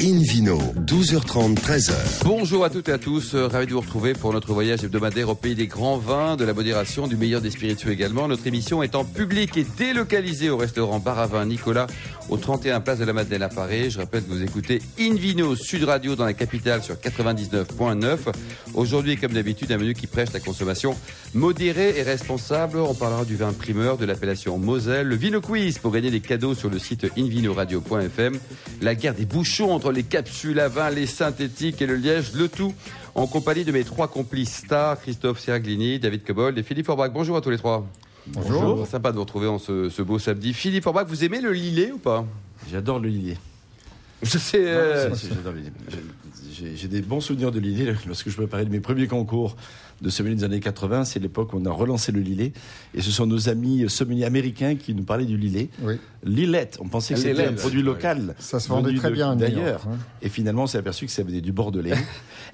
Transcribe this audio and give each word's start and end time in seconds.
Invino, 0.00 0.58
12h30, 0.86 1.56
13h. 1.56 1.92
Bonjour 2.24 2.64
à 2.64 2.70
toutes 2.70 2.88
et 2.88 2.92
à 2.92 2.98
tous, 2.98 3.34
euh, 3.34 3.48
ravi 3.48 3.66
de 3.66 3.72
vous 3.72 3.80
retrouver 3.80 4.12
pour 4.12 4.32
notre 4.32 4.52
voyage 4.52 4.84
hebdomadaire 4.84 5.28
au 5.28 5.34
pays 5.34 5.56
des 5.56 5.66
grands 5.66 5.98
vins, 5.98 6.36
de 6.36 6.44
la 6.44 6.54
modération, 6.54 7.08
du 7.08 7.16
meilleur 7.16 7.40
des 7.40 7.50
spiritueux 7.50 7.90
également. 7.90 8.28
Notre 8.28 8.46
émission 8.46 8.84
est 8.84 8.94
en 8.94 9.04
public 9.04 9.56
et 9.56 9.66
délocalisée 9.76 10.50
au 10.50 10.56
restaurant 10.56 11.00
Bar 11.00 11.26
Vin 11.26 11.46
Nicolas, 11.46 11.88
au 12.28 12.36
31 12.36 12.80
place 12.80 13.00
de 13.00 13.06
la 13.06 13.12
Madeleine 13.12 13.42
à 13.42 13.48
Paris. 13.48 13.90
Je 13.90 13.98
rappelle 13.98 14.22
que 14.22 14.30
vous 14.30 14.42
écoutez 14.42 14.80
Invino 15.00 15.56
Sud 15.56 15.82
Radio 15.82 16.14
dans 16.14 16.26
la 16.26 16.34
capitale 16.34 16.82
sur 16.82 16.94
99.9. 16.94 18.18
Aujourd'hui, 18.74 19.16
comme 19.16 19.32
d'habitude, 19.32 19.72
un 19.72 19.78
menu 19.78 19.94
qui 19.94 20.06
prêche 20.06 20.32
la 20.32 20.40
consommation 20.40 20.94
modérée 21.34 21.98
et 21.98 22.02
responsable. 22.02 22.78
On 22.78 22.94
parlera 22.94 23.24
du 23.24 23.34
vin 23.34 23.52
primeur 23.52 23.96
de 23.96 24.04
l'appellation 24.04 24.58
Moselle, 24.58 25.08
le 25.08 25.16
Vino 25.16 25.40
Quiz 25.40 25.78
pour 25.78 25.90
gagner 25.90 26.12
des 26.12 26.20
cadeaux 26.20 26.54
sur 26.54 26.70
le 26.70 26.78
site 26.78 27.06
invinoradio.fm, 27.16 28.38
la 28.80 28.94
guerre 28.94 29.14
des 29.14 29.26
bouchons 29.26 29.72
entre 29.72 29.87
les 29.92 30.02
capsules 30.02 30.60
à 30.60 30.68
vin, 30.68 30.90
les 30.90 31.06
synthétiques 31.06 31.82
et 31.82 31.86
le 31.86 31.96
liège, 31.96 32.32
le 32.34 32.48
tout 32.48 32.74
en 33.14 33.26
compagnie 33.26 33.64
de 33.64 33.72
mes 33.72 33.84
trois 33.84 34.08
complices 34.08 34.56
stars, 34.56 35.00
Christophe 35.00 35.40
Serglini, 35.40 35.98
David 35.98 36.24
Cobold 36.24 36.56
et 36.56 36.62
Philippe 36.62 36.88
Orbach. 36.88 37.10
Bonjour 37.12 37.36
à 37.36 37.40
tous 37.40 37.50
les 37.50 37.58
trois. 37.58 37.86
Bonjour. 38.26 38.86
Sympa 38.86 39.10
de 39.10 39.16
vous 39.16 39.22
retrouver 39.22 39.46
en 39.46 39.58
ce, 39.58 39.88
ce 39.88 40.02
beau 40.02 40.18
samedi. 40.18 40.52
Philippe 40.52 40.86
Orbach, 40.86 41.06
vous 41.06 41.24
aimez 41.24 41.40
le 41.40 41.52
lillet 41.52 41.90
ou 41.92 41.98
pas? 41.98 42.24
J'adore 42.70 42.98
le 42.98 43.08
Lillet. 43.08 43.38
Je 44.22 44.38
sais. 44.38 44.66
euh, 44.66 45.14
c'est- 45.14 45.28
Lillet. 45.28 45.72
J'ai- 46.76 46.88
des 46.88 47.02
bons 47.02 47.20
souvenirs 47.20 47.52
de 47.52 47.60
Lillet 47.60 47.94
lorsque 48.06 48.30
je 48.30 48.36
préparais 48.36 48.64
mes 48.64 48.80
premiers 48.80 49.06
concours 49.06 49.56
de 50.02 50.10
sommelier 50.10 50.34
des 50.36 50.44
années 50.44 50.60
80. 50.60 51.04
C'est 51.04 51.18
l'époque 51.20 51.52
où 51.52 51.58
on 51.60 51.66
a 51.66 51.70
relancé 51.70 52.10
le 52.12 52.20
Lillet. 52.20 52.52
Et 52.94 53.00
ce 53.02 53.10
sont 53.12 53.26
nos 53.26 53.48
amis 53.48 53.88
sommeliers 53.88 54.24
américains 54.24 54.74
qui 54.76 54.94
nous 54.94 55.02
parlaient 55.04 55.24
du 55.24 55.36
Lillet. 55.36 55.68
Oui. 55.82 55.94
Lillette, 56.24 56.78
on 56.80 56.88
pensait 56.88 57.14
que 57.14 57.20
c'était 57.20 57.46
un 57.46 57.52
produit 57.52 57.82
local. 57.82 58.34
Ça 58.40 58.58
se 58.58 58.68
vendait 58.68 58.94
très 58.94 59.10
bien 59.12 59.36
D'ailleurs. 59.36 59.86
hein. 59.88 59.98
Et 60.22 60.28
finalement, 60.28 60.64
on 60.64 60.66
s'est 60.66 60.78
aperçu 60.78 61.06
que 61.06 61.12
ça 61.12 61.22
venait 61.22 61.40
du 61.40 61.52
Bordelais. 61.52 61.94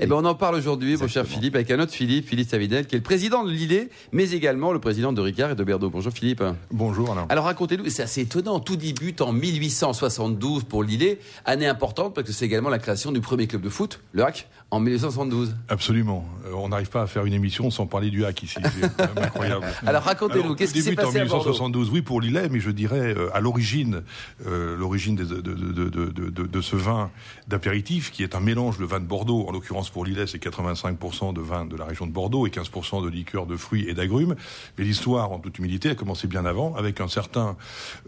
Eh 0.01 0.07
ben, 0.07 0.17
on 0.17 0.25
en 0.25 0.35
parle 0.35 0.57
aujourd'hui, 0.57 0.97
mon 0.97 1.07
cher. 1.07 1.25
Philippe, 1.25 1.55
avec 1.55 1.71
un 1.71 1.79
autre 1.79 1.93
Philippe, 1.93 2.27
Philippe 2.29 2.49
Savidel, 2.51 2.85
qui 2.85 2.97
est 2.97 2.99
le 2.99 3.05
président 3.05 3.45
de 3.45 3.53
Lillet, 3.53 3.91
mais 4.11 4.29
également 4.33 4.73
le 4.73 4.81
président 4.81 5.13
de 5.13 5.21
Ricard 5.21 5.53
et 5.53 5.55
de 5.55 5.63
Berdo. 5.63 5.89
Bonjour 5.89 6.13
Philippe. 6.13 6.43
Bonjour 6.73 7.13
Alain. 7.13 7.27
Alors 7.29 7.45
racontez-nous, 7.45 7.89
c'est 7.91 8.03
assez 8.03 8.23
étonnant, 8.23 8.59
tout 8.59 8.75
débute 8.75 9.21
en 9.21 9.33
1872 9.33 10.65
pour 10.65 10.83
Lillet, 10.83 11.21
année 11.55 11.67
importante 11.67 12.15
parce 12.15 12.27
que 12.27 12.33
c'est 12.33 12.45
également 12.45 12.69
la 12.69 12.79
création 12.79 13.13
du 13.13 13.21
premier 13.21 13.47
club 13.47 13.63
de 13.63 13.69
foot, 13.69 14.01
le 14.13 14.23
HAC, 14.23 14.49
en 14.71 14.81
1972. 14.81 15.55
Absolument. 15.69 16.25
Euh, 16.47 16.53
on 16.55 16.69
n'arrive 16.71 16.89
pas 16.89 17.03
à 17.03 17.07
faire 17.07 17.25
une 17.27 17.33
émission 17.33 17.71
sans 17.71 17.87
parler 17.87 18.11
du 18.11 18.25
hack 18.25 18.43
ici. 18.43 18.59
C'est 18.81 19.19
incroyable. 19.21 19.67
Alors 19.87 20.03
racontez-nous, 20.03 20.55
qu'est-ce 20.57 20.73
qui 20.75 20.83
s'est 20.83 20.95
passé 20.97 21.21
en 21.21 21.23
à 21.23 21.25
Bordeaux 21.27 21.51
1872, 21.51 21.91
oui, 21.91 22.03
pour 22.03 22.21
Lillet, 22.21 22.49
mais 22.51 22.59
je 22.61 22.71
dirais 22.71 23.15
euh, 23.17 23.29
à 23.35 23.41
l'origine, 23.41 24.03
euh, 24.47 24.77
l'origine 24.77 25.15
des- 25.15 25.25
de, 25.27 25.37
de, 25.41 25.55
de, 25.55 25.89
de, 25.89 26.05
de, 26.11 26.31
de- 26.31 26.47
de 26.47 26.61
ce 26.61 26.75
vin 26.77 27.11
d'apéritif, 27.47 28.11
qui 28.11 28.23
est 28.25 28.35
un 28.35 28.41
mélange 28.41 28.79
de 28.79 28.85
vin 28.85 28.99
de 29.01 29.05
Bordeaux. 29.07 29.47
En 29.49 29.53
l'occurrence, 29.53 29.91
pour 29.91 30.05
Lillet, 30.05 30.27
c'est 30.27 30.43
85% 30.43 31.33
de 31.35 31.41
vin 31.41 31.67
de 31.67 31.77
la 31.77 31.85
région 31.85 32.07
de 32.07 32.13
Bordeaux 32.13 32.47
et 32.47 32.51
15% 32.51 33.03
de 33.05 33.09
liqueurs 33.09 33.47
de 33.47 33.57
fruits 33.57 33.87
et 33.89 33.95
d'agrumes. 33.95 34.35
Mais 34.79 34.85
l'histoire, 34.85 35.31
en 35.31 35.39
toute 35.39 35.59
humilité, 35.59 35.91
a 35.91 35.95
commencé 35.95 36.27
bien 36.27 36.45
avant, 36.47 36.75
avec 36.75 37.01
un 37.01 37.09
certain 37.09 37.57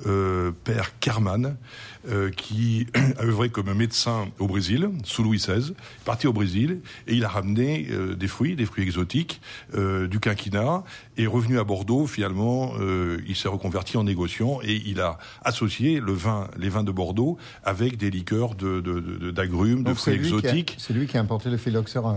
euh, 0.07 0.51
père 0.65 0.99
Carman, 0.99 1.57
euh, 2.09 2.31
qui 2.31 2.87
a 3.19 3.23
œuvré 3.23 3.51
comme 3.51 3.73
médecin 3.73 4.27
au 4.39 4.47
Brésil, 4.47 4.91
sous 5.05 5.23
Louis 5.23 5.39
XVI, 5.39 5.75
parti 6.05 6.27
au 6.27 6.33
Brésil, 6.33 6.46
et 6.55 7.15
il 7.15 7.25
a 7.25 7.29
ramené 7.29 7.89
euh, 7.91 8.15
des 8.15 8.29
fruits, 8.29 8.55
des 8.57 8.67
fruits 8.67 8.85
exotiques, 8.85 9.41
euh, 9.75 10.07
du 10.07 10.21
quinquina, 10.21 10.85
et 11.17 11.27
revenu 11.27 11.59
à 11.59 11.65
Bordeaux, 11.65 12.07
finalement, 12.07 12.73
euh, 12.79 13.19
il 13.27 13.35
s'est 13.37 13.49
reconverti 13.49 13.97
en 13.97 14.05
négociant, 14.05 14.61
et 14.63 14.83
il 14.87 15.01
a 15.01 15.19
associé 15.43 16.01
le 16.01 16.13
vin, 16.13 16.49
les 16.59 16.69
vins 16.69 16.85
de 16.85 16.93
Bordeaux 16.93 17.37
avec 17.65 17.97
des 17.97 18.11
liqueurs 18.11 18.55
de, 18.55 18.81
de- 18.81 19.01
de- 19.01 19.31
d'agrumes, 19.31 19.83
de, 19.83 19.95
fruits 19.95 20.15
exotiques. 20.15 20.77
c'est 20.79 20.93
lui 20.93 21.07
qui 21.07 21.17
a 21.17 21.21
importé 21.21 21.51
le 21.51 21.57
phylloxéra. 21.57 22.17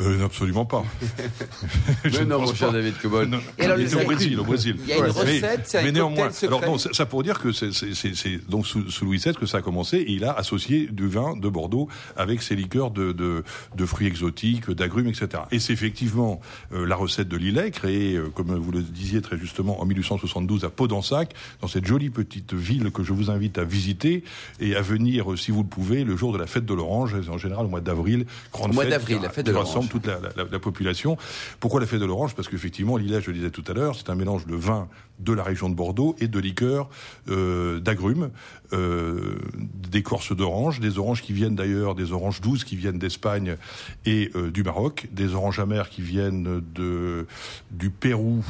Euh, 0.00 0.24
absolument 0.24 0.64
pas. 0.66 0.84
Je 2.04 2.10
Mais 2.10 2.18
ne 2.20 2.24
non, 2.30 2.38
pense 2.40 2.48
mon 2.50 2.54
cher 2.54 2.68
pas. 2.68 2.74
David 2.74 2.98
Cobol. 3.00 3.28
Au 3.34 4.04
Brésil, 4.04 4.38
au 4.40 4.44
Brésil. 4.44 4.76
Il 4.82 4.88
y 4.88 4.92
a 4.92 4.96
une 4.98 5.02
Mais- 5.04 5.08
recette, 5.10 5.60
c'est 5.64 5.78
un 5.78 5.82
mais 5.82 5.92
néanmoins, 5.92 6.30
secret. 6.30 6.46
alors 6.48 6.60
non, 6.70 6.78
ça, 6.78 6.90
ça 6.92 7.06
pour 7.06 7.22
dire 7.22 7.38
que 7.40 7.52
c'est, 7.52 7.72
c'est, 7.72 7.94
c'est, 7.94 8.14
c'est 8.14 8.38
donc 8.48 8.66
sous, 8.66 8.90
sous 8.90 9.04
Louis 9.04 9.18
XVI 9.18 9.34
que 9.34 9.46
ça 9.46 9.58
a 9.58 9.62
commencé. 9.62 9.96
Et 9.98 10.12
il 10.12 10.24
a 10.24 10.32
associé 10.32 10.86
du 10.90 11.08
vin 11.08 11.36
de 11.36 11.48
Bordeaux 11.48 11.88
avec 12.16 12.42
ses 12.42 12.56
liqueurs 12.56 12.90
de, 12.90 13.12
de, 13.12 13.42
de 13.74 13.86
fruits 13.86 14.06
exotiques, 14.06 14.70
d'agrumes, 14.70 15.08
etc. 15.08 15.44
Et 15.50 15.58
c'est 15.58 15.72
effectivement 15.72 16.40
euh, 16.74 16.86
la 16.86 16.96
recette 16.96 17.28
de 17.28 17.36
Lillet, 17.36 17.70
créée, 17.70 18.16
euh, 18.16 18.28
comme 18.34 18.54
vous 18.54 18.72
le 18.72 18.82
disiez 18.82 19.22
très 19.22 19.38
justement, 19.38 19.80
en 19.80 19.86
1872 19.86 20.64
à 20.64 20.70
Podensac, 20.70 21.34
dans 21.62 21.68
cette 21.68 21.86
jolie 21.86 22.10
petite 22.10 22.52
ville 22.54 22.90
que 22.90 23.02
je 23.02 23.12
vous 23.12 23.30
invite 23.30 23.58
à 23.58 23.64
visiter 23.64 24.24
et 24.60 24.76
à 24.76 24.82
venir, 24.82 25.32
euh, 25.32 25.36
si 25.36 25.50
vous 25.50 25.62
le 25.62 25.68
pouvez, 25.68 26.04
le 26.04 26.16
jour 26.16 26.32
de 26.32 26.38
la 26.38 26.46
fête 26.46 26.66
de 26.66 26.74
l'orange, 26.74 27.14
en 27.30 27.38
général 27.38 27.66
au 27.66 27.68
mois 27.68 27.80
d'avril, 27.80 28.26
grande 28.52 28.70
Au 28.70 28.74
mois 28.74 28.84
fête 28.84 28.90
d'avril, 28.92 29.18
la 29.22 29.30
fête 29.30 29.46
de 29.46 29.52
l'orange. 29.52 29.85
Toute 29.88 30.06
la, 30.06 30.20
la- 30.20 30.30
la- 30.36 30.44
la 30.50 30.58
population. 30.58 31.16
Pourquoi 31.60 31.80
la 31.80 31.86
fête 31.86 32.00
de 32.00 32.04
l'orange? 32.06 32.34
Parce 32.34 32.48
qu'effectivement, 32.48 32.96
Lillet, 32.96 33.20
je 33.20 33.30
le 33.30 33.36
disais 33.36 33.50
tout 33.50 33.64
à 33.68 33.72
l'heure, 33.72 33.94
c'est 33.96 34.10
un 34.10 34.14
mélange 34.14 34.46
de 34.46 34.54
vin 34.54 34.88
de 35.18 35.32
la 35.32 35.42
région 35.42 35.70
de 35.70 35.74
Bordeaux 35.74 36.14
et 36.20 36.28
de 36.28 36.38
liqueurs 36.38 36.88
euh, 37.28 37.80
d'agrumes, 37.80 38.30
euh, 38.72 39.38
d'écorce 39.90 40.36
d'orange, 40.36 40.80
des 40.80 40.98
oranges 40.98 41.22
qui 41.22 41.32
viennent 41.32 41.56
d'ailleurs, 41.56 41.94
des 41.94 42.12
oranges 42.12 42.40
douces 42.40 42.64
qui 42.64 42.76
viennent 42.76 42.98
d'Espagne 42.98 43.56
et 44.04 44.30
euh, 44.34 44.50
du 44.50 44.62
Maroc, 44.62 45.08
des 45.12 45.34
oranges 45.34 45.58
amères 45.58 45.88
qui 45.88 46.02
viennent 46.02 46.60
du 47.70 47.90
Pérou 47.90 48.44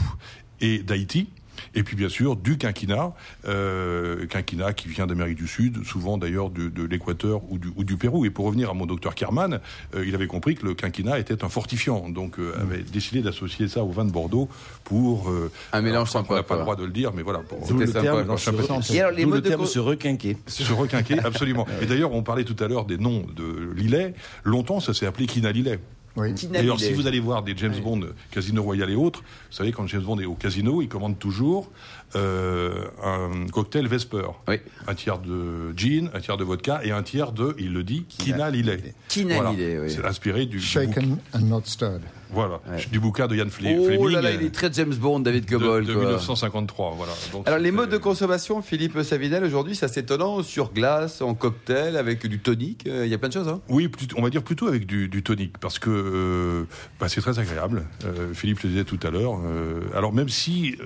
et 0.60 0.78
d'Haïti. 0.78 1.28
Et 1.74 1.82
puis 1.82 1.96
bien 1.96 2.08
sûr 2.08 2.36
du 2.36 2.58
quinquina, 2.58 3.12
euh, 3.46 4.26
quinquina 4.26 4.72
qui 4.72 4.88
vient 4.88 5.06
d'Amérique 5.06 5.36
du 5.38 5.48
Sud, 5.48 5.84
souvent 5.84 6.18
d'ailleurs 6.18 6.50
de, 6.50 6.68
de 6.68 6.82
l'Équateur 6.84 7.42
ou 7.50 7.58
du, 7.58 7.68
ou 7.76 7.84
du 7.84 7.96
Pérou. 7.96 8.24
Et 8.24 8.30
pour 8.30 8.46
revenir 8.46 8.70
à 8.70 8.74
mon 8.74 8.86
docteur 8.86 9.14
Kerman, 9.14 9.60
euh, 9.94 10.04
il 10.06 10.14
avait 10.14 10.26
compris 10.26 10.54
que 10.54 10.66
le 10.66 10.74
quinquina 10.74 11.18
était 11.18 11.44
un 11.44 11.48
fortifiant, 11.48 12.08
donc 12.08 12.38
euh, 12.38 12.54
avait 12.60 12.82
décidé 12.82 13.22
d'associer 13.22 13.68
ça 13.68 13.82
au 13.84 13.90
vin 13.90 14.04
de 14.04 14.10
Bordeaux 14.10 14.48
pour 14.84 15.30
euh, 15.30 15.50
Un 15.72 15.82
mélange 15.82 16.10
sympa, 16.10 16.34
On 16.34 16.36
n'a 16.36 16.42
pas 16.42 16.56
le 16.56 16.62
droit 16.62 16.76
de 16.76 16.84
le 16.84 16.92
dire, 16.92 17.12
mais 17.14 17.22
voilà. 17.22 17.40
Pour, 17.40 17.58
le 17.60 17.86
sympa, 17.86 18.00
terme, 18.00 18.38
se, 18.38 18.94
Et 18.94 19.00
alors, 19.00 19.12
les 19.12 19.24
le 19.24 19.40
de 19.40 19.48
terme 19.48 19.66
se 19.66 19.78
requinquer. 19.78 20.36
se 20.46 20.72
requinquer, 20.72 21.18
absolument. 21.18 21.66
Et 21.82 21.86
d'ailleurs, 21.86 22.12
on 22.12 22.22
parlait 22.22 22.44
tout 22.44 22.56
à 22.62 22.68
l'heure 22.68 22.84
des 22.84 22.98
noms 22.98 23.24
de 23.34 23.72
Lillet. 23.74 24.14
Longtemps, 24.44 24.80
ça 24.80 24.94
s'est 24.94 25.06
appelé 25.06 25.26
Quina 25.26 25.52
Lillet. 25.52 25.80
Oui. 26.16 26.32
D'ailleurs, 26.50 26.80
si 26.80 26.92
vous 26.92 27.06
allez 27.06 27.20
voir 27.20 27.42
des 27.42 27.54
James 27.56 27.74
Bond, 27.82 28.00
Casino 28.30 28.62
Royal 28.62 28.90
et 28.90 28.94
autres, 28.94 29.20
vous 29.20 29.56
savez, 29.56 29.72
quand 29.72 29.86
James 29.86 30.02
Bond 30.02 30.18
est 30.18 30.24
au 30.24 30.34
casino, 30.34 30.80
il 30.82 30.88
commande 30.88 31.18
toujours 31.18 31.70
euh, 32.14 32.84
un 33.02 33.46
cocktail 33.48 33.86
Vesper. 33.86 34.28
Oui. 34.48 34.56
Un 34.86 34.94
tiers 34.94 35.18
de 35.18 35.72
gin, 35.76 36.10
un 36.14 36.20
tiers 36.20 36.36
de 36.36 36.44
vodka 36.44 36.80
et 36.84 36.90
un 36.90 37.02
tiers 37.02 37.32
de, 37.32 37.54
il 37.58 37.72
le 37.72 37.82
dit, 37.82 38.04
Quina 38.08 38.50
Lillet. 38.50 38.94
Quina 39.08 39.34
Voilà. 39.34 39.52
Lillet, 39.52 39.78
oui. 39.78 39.90
C'est 39.90 40.04
inspiré 40.04 40.46
du, 40.46 40.60
Shaken 40.60 41.18
and 41.34 41.40
not 41.40 41.62
stirred. 41.64 42.02
Voilà, 42.30 42.60
Ouais. 42.70 42.84
du 42.90 42.98
bouquin 43.00 43.26
de 43.26 43.36
Ian 43.36 43.46
Fle- 43.46 43.76
Oh 43.78 43.84
Fleming 43.86 44.08
là 44.10 44.20
là, 44.22 44.28
euh, 44.30 44.36
il 44.40 44.46
est 44.46 44.50
très 44.54 44.72
James 44.72 44.94
Bond, 44.94 45.20
David 45.20 45.48
Cobol. 45.48 45.84
de 45.86 45.92
quoi. 45.92 46.02
1953. 46.02 46.94
Voilà. 46.96 47.12
Donc, 47.32 47.46
Alors 47.46 47.58
les 47.58 47.70
modes 47.70 47.90
de 47.90 47.96
consommation, 47.98 48.62
Philippe 48.62 49.00
Savinel, 49.02 49.44
aujourd'hui, 49.44 49.74
c'est 49.74 49.84
assez 49.86 50.00
étonnant, 50.00 50.42
sur 50.42 50.72
glace, 50.72 51.22
en 51.22 51.34
cocktail, 51.34 51.96
avec 51.96 52.26
du 52.26 52.38
tonique, 52.38 52.86
euh, 52.86 53.06
il 53.06 53.10
y 53.10 53.14
a 53.14 53.18
plein 53.18 53.28
de 53.28 53.34
choses. 53.34 53.48
Hein 53.48 53.60
Oui, 53.68 53.90
on 54.16 54.22
va 54.22 54.30
dire 54.30 54.42
plutôt 54.42 54.66
avec 54.68 54.86
du, 54.86 55.08
du 55.08 55.22
tonique, 55.22 55.58
parce 55.58 55.78
que 55.78 55.90
euh, 55.90 56.64
bah, 57.00 57.08
c'est 57.08 57.20
très 57.20 57.38
agréable. 57.38 57.84
Euh, 58.04 58.32
Philippe 58.34 58.60
le 58.62 58.70
disait 58.70 58.84
tout 58.84 59.00
à 59.02 59.10
l'heure. 59.10 59.38
euh, 59.44 59.80
alors 59.94 60.12
même 60.12 60.28
si, 60.28 60.76
euh, 60.80 60.84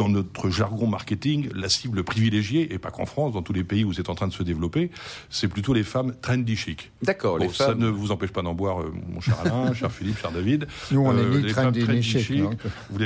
dans 0.00 0.08
notre 0.08 0.48
jargon 0.48 0.86
marketing, 0.86 1.50
la 1.54 1.68
cible 1.68 2.02
privilégiée, 2.04 2.72
et 2.72 2.78
pas 2.78 2.90
qu'en 2.90 3.04
France, 3.04 3.34
dans 3.34 3.42
tous 3.42 3.52
les 3.52 3.64
pays 3.64 3.84
où 3.84 3.92
c'est 3.92 4.08
en 4.08 4.14
train 4.14 4.28
de 4.28 4.32
se 4.32 4.42
développer, 4.42 4.90
c'est 5.28 5.46
plutôt 5.48 5.74
les 5.74 5.84
femmes 5.84 6.14
trendy 6.22 6.56
chic. 6.56 6.90
D'accord, 7.02 7.36
Bon, 7.36 7.44
les 7.44 7.52
ça 7.52 7.66
femmes. 7.66 7.80
ne 7.80 7.88
vous 7.88 8.10
empêche 8.10 8.30
pas 8.30 8.40
d'en 8.40 8.54
boire, 8.54 8.80
euh, 8.80 8.94
mon 9.12 9.20
cher 9.20 9.36
Alain, 9.44 9.74
cher 9.74 9.92
Philippe, 9.92 10.18
cher 10.18 10.32
David. 10.32 10.66
Nous, 10.90 11.00
on 11.02 11.12
est 11.18 11.20
Euh, 11.20 11.36
ni 11.36 11.42
les 11.42 11.52
trendy 11.52 11.82
femmes 11.82 11.96
ni 11.96 12.02
chic. 12.02 12.42
Vous 12.88 12.98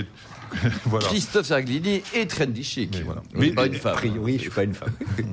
voilà. 0.86 1.06
Christophe 1.06 1.46
Serglini 1.46 2.02
et 2.14 2.26
trendy 2.26 2.62
chic. 2.64 2.90
Mais 2.94 3.02
voilà. 3.02 3.22
Mais 3.34 3.50
pas 3.50 3.66
une 3.66 3.74
femme. 3.74 3.92
A 3.92 3.96
priori, 3.96 4.34
je 4.34 4.42
suis 4.42 4.50
pas 4.50 4.64
une 4.64 4.74
femme. 4.74 4.92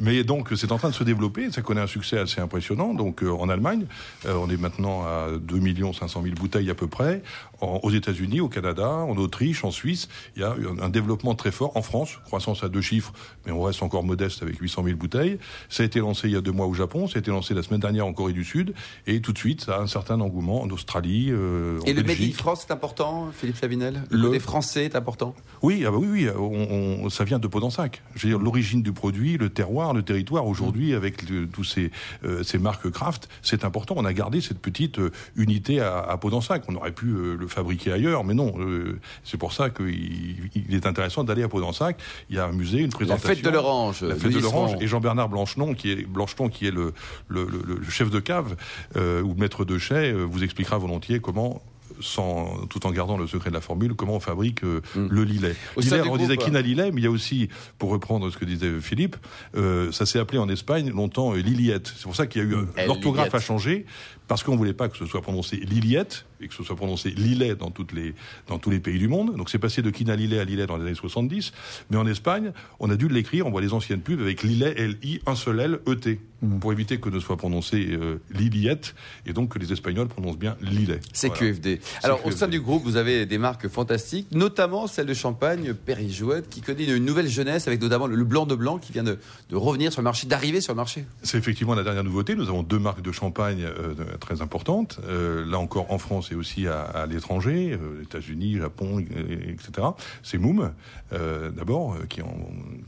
Mais 0.00 0.24
donc 0.24 0.48
c'est 0.56 0.72
en 0.72 0.78
train 0.78 0.88
de 0.88 0.94
se 0.94 1.04
développer, 1.04 1.50
ça 1.50 1.60
connaît 1.60 1.82
un 1.82 1.86
succès 1.86 2.18
assez 2.18 2.40
impressionnant. 2.40 2.94
Donc 2.94 3.22
euh, 3.22 3.30
en 3.30 3.48
Allemagne, 3.50 3.84
euh, 4.26 4.34
on 4.34 4.48
est 4.48 4.56
maintenant 4.56 5.02
à 5.02 5.26
2 5.38 5.60
500 5.92 6.22
000 6.22 6.34
bouteilles 6.36 6.70
à 6.70 6.74
peu 6.74 6.86
près. 6.86 7.22
En- 7.60 7.80
aux 7.82 7.90
États-Unis, 7.90 8.40
au 8.40 8.48
Canada, 8.48 8.88
en 8.88 9.16
Autriche, 9.18 9.62
en 9.64 9.70
Suisse, 9.70 10.08
il 10.36 10.40
y 10.42 10.44
a 10.44 10.52
un, 10.52 10.82
un 10.82 10.88
développement 10.88 11.34
très 11.34 11.52
fort. 11.52 11.76
En 11.76 11.82
France, 11.82 12.18
croissance 12.24 12.64
à 12.64 12.68
deux 12.70 12.80
chiffres, 12.80 13.12
mais 13.44 13.52
on 13.52 13.62
reste 13.62 13.82
encore 13.82 14.02
modeste 14.02 14.42
avec 14.42 14.58
800 14.58 14.84
000 14.84 14.96
bouteilles. 14.96 15.38
Ça 15.68 15.82
a 15.82 15.86
été 15.86 15.98
lancé 15.98 16.28
il 16.28 16.32
y 16.32 16.36
a 16.36 16.40
deux 16.40 16.52
mois 16.52 16.66
au 16.66 16.72
Japon, 16.74 17.06
ça 17.06 17.16
a 17.16 17.18
été 17.18 17.30
lancé 17.30 17.52
la 17.52 17.62
semaine 17.62 17.80
dernière 17.80 18.06
en 18.06 18.14
Corée 18.14 18.32
du 18.32 18.44
Sud, 18.44 18.72
et 19.06 19.20
tout 19.20 19.32
de 19.34 19.38
suite, 19.38 19.60
ça 19.62 19.76
a 19.76 19.80
un 19.80 19.86
certain 19.86 20.20
engouement 20.20 20.62
en 20.62 20.70
Australie, 20.70 21.26
euh, 21.30 21.78
en 21.80 21.84
Et 21.84 21.92
le 21.92 21.96
Made 22.02 22.04
in 22.12 22.14
Belgique. 22.14 22.36
France, 22.36 22.64
c'est 22.66 22.72
important, 22.72 23.28
Philippe 23.36 23.56
Savinel? 23.58 24.02
Le, 24.10 24.16
Le- 24.16 24.26
côté 24.28 24.38
français 24.40 24.69
français 24.70 24.84
est 24.84 24.94
important? 24.96 25.34
Oui, 25.62 25.84
ah 25.86 25.90
bah 25.90 25.96
oui, 26.00 26.06
oui, 26.10 26.28
on, 26.36 27.04
on- 27.04 27.10
ça 27.10 27.24
vient 27.24 27.38
de 27.38 27.46
Podensac. 27.48 28.02
Je 28.14 28.26
veux 28.26 28.32
dire, 28.34 28.38
l'origine 28.42 28.82
du 28.82 28.92
produit, 28.92 29.36
le 29.36 29.50
terroir, 29.50 29.92
le 29.92 30.02
territoire, 30.02 30.46
aujourd'hui, 30.46 30.94
avec 30.94 31.28
le- 31.28 31.46
tous 31.48 31.64
ces, 31.64 31.90
euh, 32.24 32.42
ces 32.44 32.58
marques 32.58 32.88
craft, 32.90 33.28
c'est 33.42 33.64
important. 33.64 33.94
On 33.98 34.04
a 34.04 34.12
gardé 34.12 34.40
cette 34.40 34.60
petite 34.60 34.98
euh, 35.00 35.10
unité 35.36 35.80
à, 35.80 35.98
à 35.98 36.16
Podensac. 36.16 36.62
On 36.68 36.76
aurait 36.76 36.92
pu 36.92 37.06
euh, 37.08 37.36
le 37.38 37.48
fabriquer 37.48 37.92
ailleurs, 37.92 38.22
mais 38.24 38.34
non. 38.34 38.54
euh, 38.58 38.98
c'est 39.24 39.36
pour 39.38 39.52
ça 39.52 39.70
qu'il 39.70 40.50
il 40.54 40.74
est 40.74 40.86
intéressant 40.86 41.24
d'aller 41.24 41.42
à 41.42 41.48
Podensac. 41.48 41.98
Il 42.30 42.36
y 42.36 42.38
a 42.38 42.46
un 42.46 42.52
musée, 42.52 42.78
une 42.78 42.86
La 42.86 42.90
présentation. 42.96 43.28
fête 43.28 43.42
de 43.44 43.50
l'orange. 43.50 44.02
La 44.02 44.14
fête 44.14 44.32
de 44.32 44.38
l'orange 44.38 44.76
et 44.80 44.86
Jean-Bernard 44.86 45.28
Blancheton 45.28 45.74
qui 45.74 45.90
est 45.90 46.06
Blancheton 46.06 46.48
qui 46.48 46.66
est 46.66 46.70
le, 46.70 46.94
le, 47.28 47.44
le- 47.44 47.80
chef 47.90 48.08
de 48.10 48.20
cave 48.20 48.54
euh, 48.96 49.20
ou 49.22 49.34
maître 49.34 49.64
de 49.64 49.76
chai 49.78 50.12
euh, 50.12 50.22
vous 50.24 50.44
expliquera 50.44 50.78
volontiers 50.78 51.18
comment 51.20 51.60
sans, 52.00 52.66
tout 52.68 52.86
en 52.86 52.90
gardant 52.90 53.16
le 53.16 53.26
secret 53.26 53.50
de 53.50 53.54
la 53.54 53.60
formule, 53.60 53.94
comment 53.94 54.16
on 54.16 54.20
fabrique 54.20 54.64
euh, 54.64 54.80
le 54.94 55.24
lilet. 55.24 55.54
Lilet, 55.76 56.02
on 56.08 56.16
disait 56.16 56.36
Quina 56.36 56.60
Lilet, 56.60 56.90
mais 56.92 57.00
il 57.00 57.04
y 57.04 57.06
a 57.06 57.10
aussi, 57.10 57.48
pour 57.78 57.90
reprendre 57.90 58.30
ce 58.30 58.36
que 58.36 58.44
disait 58.44 58.80
Philippe, 58.80 59.16
euh, 59.56 59.92
ça 59.92 60.06
s'est 60.06 60.18
appelé 60.18 60.38
en 60.38 60.48
Espagne 60.48 60.90
longtemps 60.90 61.34
euh, 61.34 61.38
Liliette. 61.38 61.92
C'est 61.96 62.04
pour 62.04 62.16
ça 62.16 62.26
qu'il 62.26 62.42
y 62.42 62.44
a 62.44 62.48
eu 62.48 62.54
euh, 62.54 62.86
l'orthographe 62.86 63.34
a 63.34 63.40
changé 63.40 63.86
parce 64.30 64.44
qu'on 64.44 64.54
voulait 64.54 64.74
pas 64.74 64.88
que 64.88 64.96
ce 64.96 65.06
soit 65.06 65.22
prononcé 65.22 65.56
Liliette 65.56 66.24
et 66.40 66.46
que 66.46 66.54
ce 66.54 66.62
soit 66.62 66.76
prononcé 66.76 67.10
Lillet 67.10 67.56
dans 67.56 67.72
toutes 67.72 67.90
les 67.90 68.14
dans 68.46 68.60
tous 68.60 68.70
les 68.70 68.78
pays 68.78 68.96
du 68.96 69.08
monde. 69.08 69.36
Donc 69.36 69.50
c'est 69.50 69.58
passé 69.58 69.82
de 69.82 69.90
Quina 69.90 70.14
Lillet 70.14 70.38
à 70.38 70.44
Lillet 70.44 70.66
dans 70.68 70.76
les 70.76 70.84
années 70.86 70.94
70. 70.94 71.50
Mais 71.90 71.96
en 71.96 72.06
Espagne, 72.06 72.52
on 72.78 72.88
a 72.90 72.94
dû 72.94 73.08
l'écrire. 73.08 73.48
On 73.48 73.50
voit 73.50 73.60
les 73.60 73.72
anciennes 73.72 74.02
pubs 74.02 74.20
avec 74.20 74.44
Lillet 74.44 74.72
L 74.76 74.98
I 75.02 75.18
un 75.26 75.34
seul 75.34 75.58
L 75.58 75.80
E 75.88 75.96
T 75.96 76.20
pour 76.60 76.72
éviter 76.72 76.98
que 76.98 77.08
ne 77.08 77.18
soit 77.18 77.36
prononcé 77.36 77.88
euh, 77.90 78.18
Liliette 78.30 78.94
et 79.26 79.32
donc 79.32 79.52
que 79.52 79.58
les 79.58 79.72
Espagnols 79.72 80.08
prononcent 80.08 80.38
bien 80.38 80.56
Lillet. 80.62 81.00
C'est 81.12 81.28
Voilà. 81.28 81.52
QFD. 81.52 81.80
Alors, 82.02 82.24
au 82.24 82.30
sein 82.30 82.48
du 82.48 82.60
groupe, 82.60 82.82
vous 82.84 82.96
avez 82.96 83.26
des 83.26 83.36
marques 83.36 83.68
fantastiques, 83.68 84.28
notamment 84.32 84.86
celle 84.86 85.06
de 85.06 85.12
Champagne, 85.14 85.74
Périjouette, 85.74 86.48
qui 86.48 86.62
connaît 86.62 86.84
une 86.86 87.04
nouvelle 87.04 87.28
jeunesse, 87.28 87.66
avec 87.68 87.82
notamment 87.82 88.06
le 88.06 88.24
blanc 88.24 88.46
de 88.46 88.54
blanc 88.54 88.78
qui 88.78 88.92
vient 88.92 89.02
de, 89.04 89.18
de 89.50 89.56
revenir 89.56 89.92
sur 89.92 90.00
le 90.00 90.04
marché, 90.04 90.26
d'arriver 90.26 90.60
sur 90.62 90.72
le 90.72 90.78
marché. 90.78 91.04
C'est 91.22 91.36
effectivement 91.36 91.74
la 91.74 91.82
dernière 91.82 92.04
nouveauté. 92.04 92.34
Nous 92.34 92.48
avons 92.48 92.62
deux 92.62 92.78
marques 92.78 93.02
de 93.02 93.12
champagne 93.12 93.64
euh, 93.64 93.94
très 94.20 94.42
importantes. 94.42 95.00
Euh, 95.08 95.44
là 95.44 95.58
encore 95.58 95.90
en 95.92 95.98
France 95.98 96.30
et 96.30 96.34
aussi 96.34 96.66
à, 96.68 96.82
à 96.82 97.06
l'étranger, 97.06 97.72
euh, 97.72 98.02
États-Unis, 98.02 98.58
Japon, 98.58 98.98
etc. 99.00 99.88
C'est 100.22 100.38
Moum, 100.38 100.70
euh, 101.12 101.50
d'abord, 101.50 101.94
euh, 101.94 102.06
qui 102.08 102.22
en, 102.22 102.26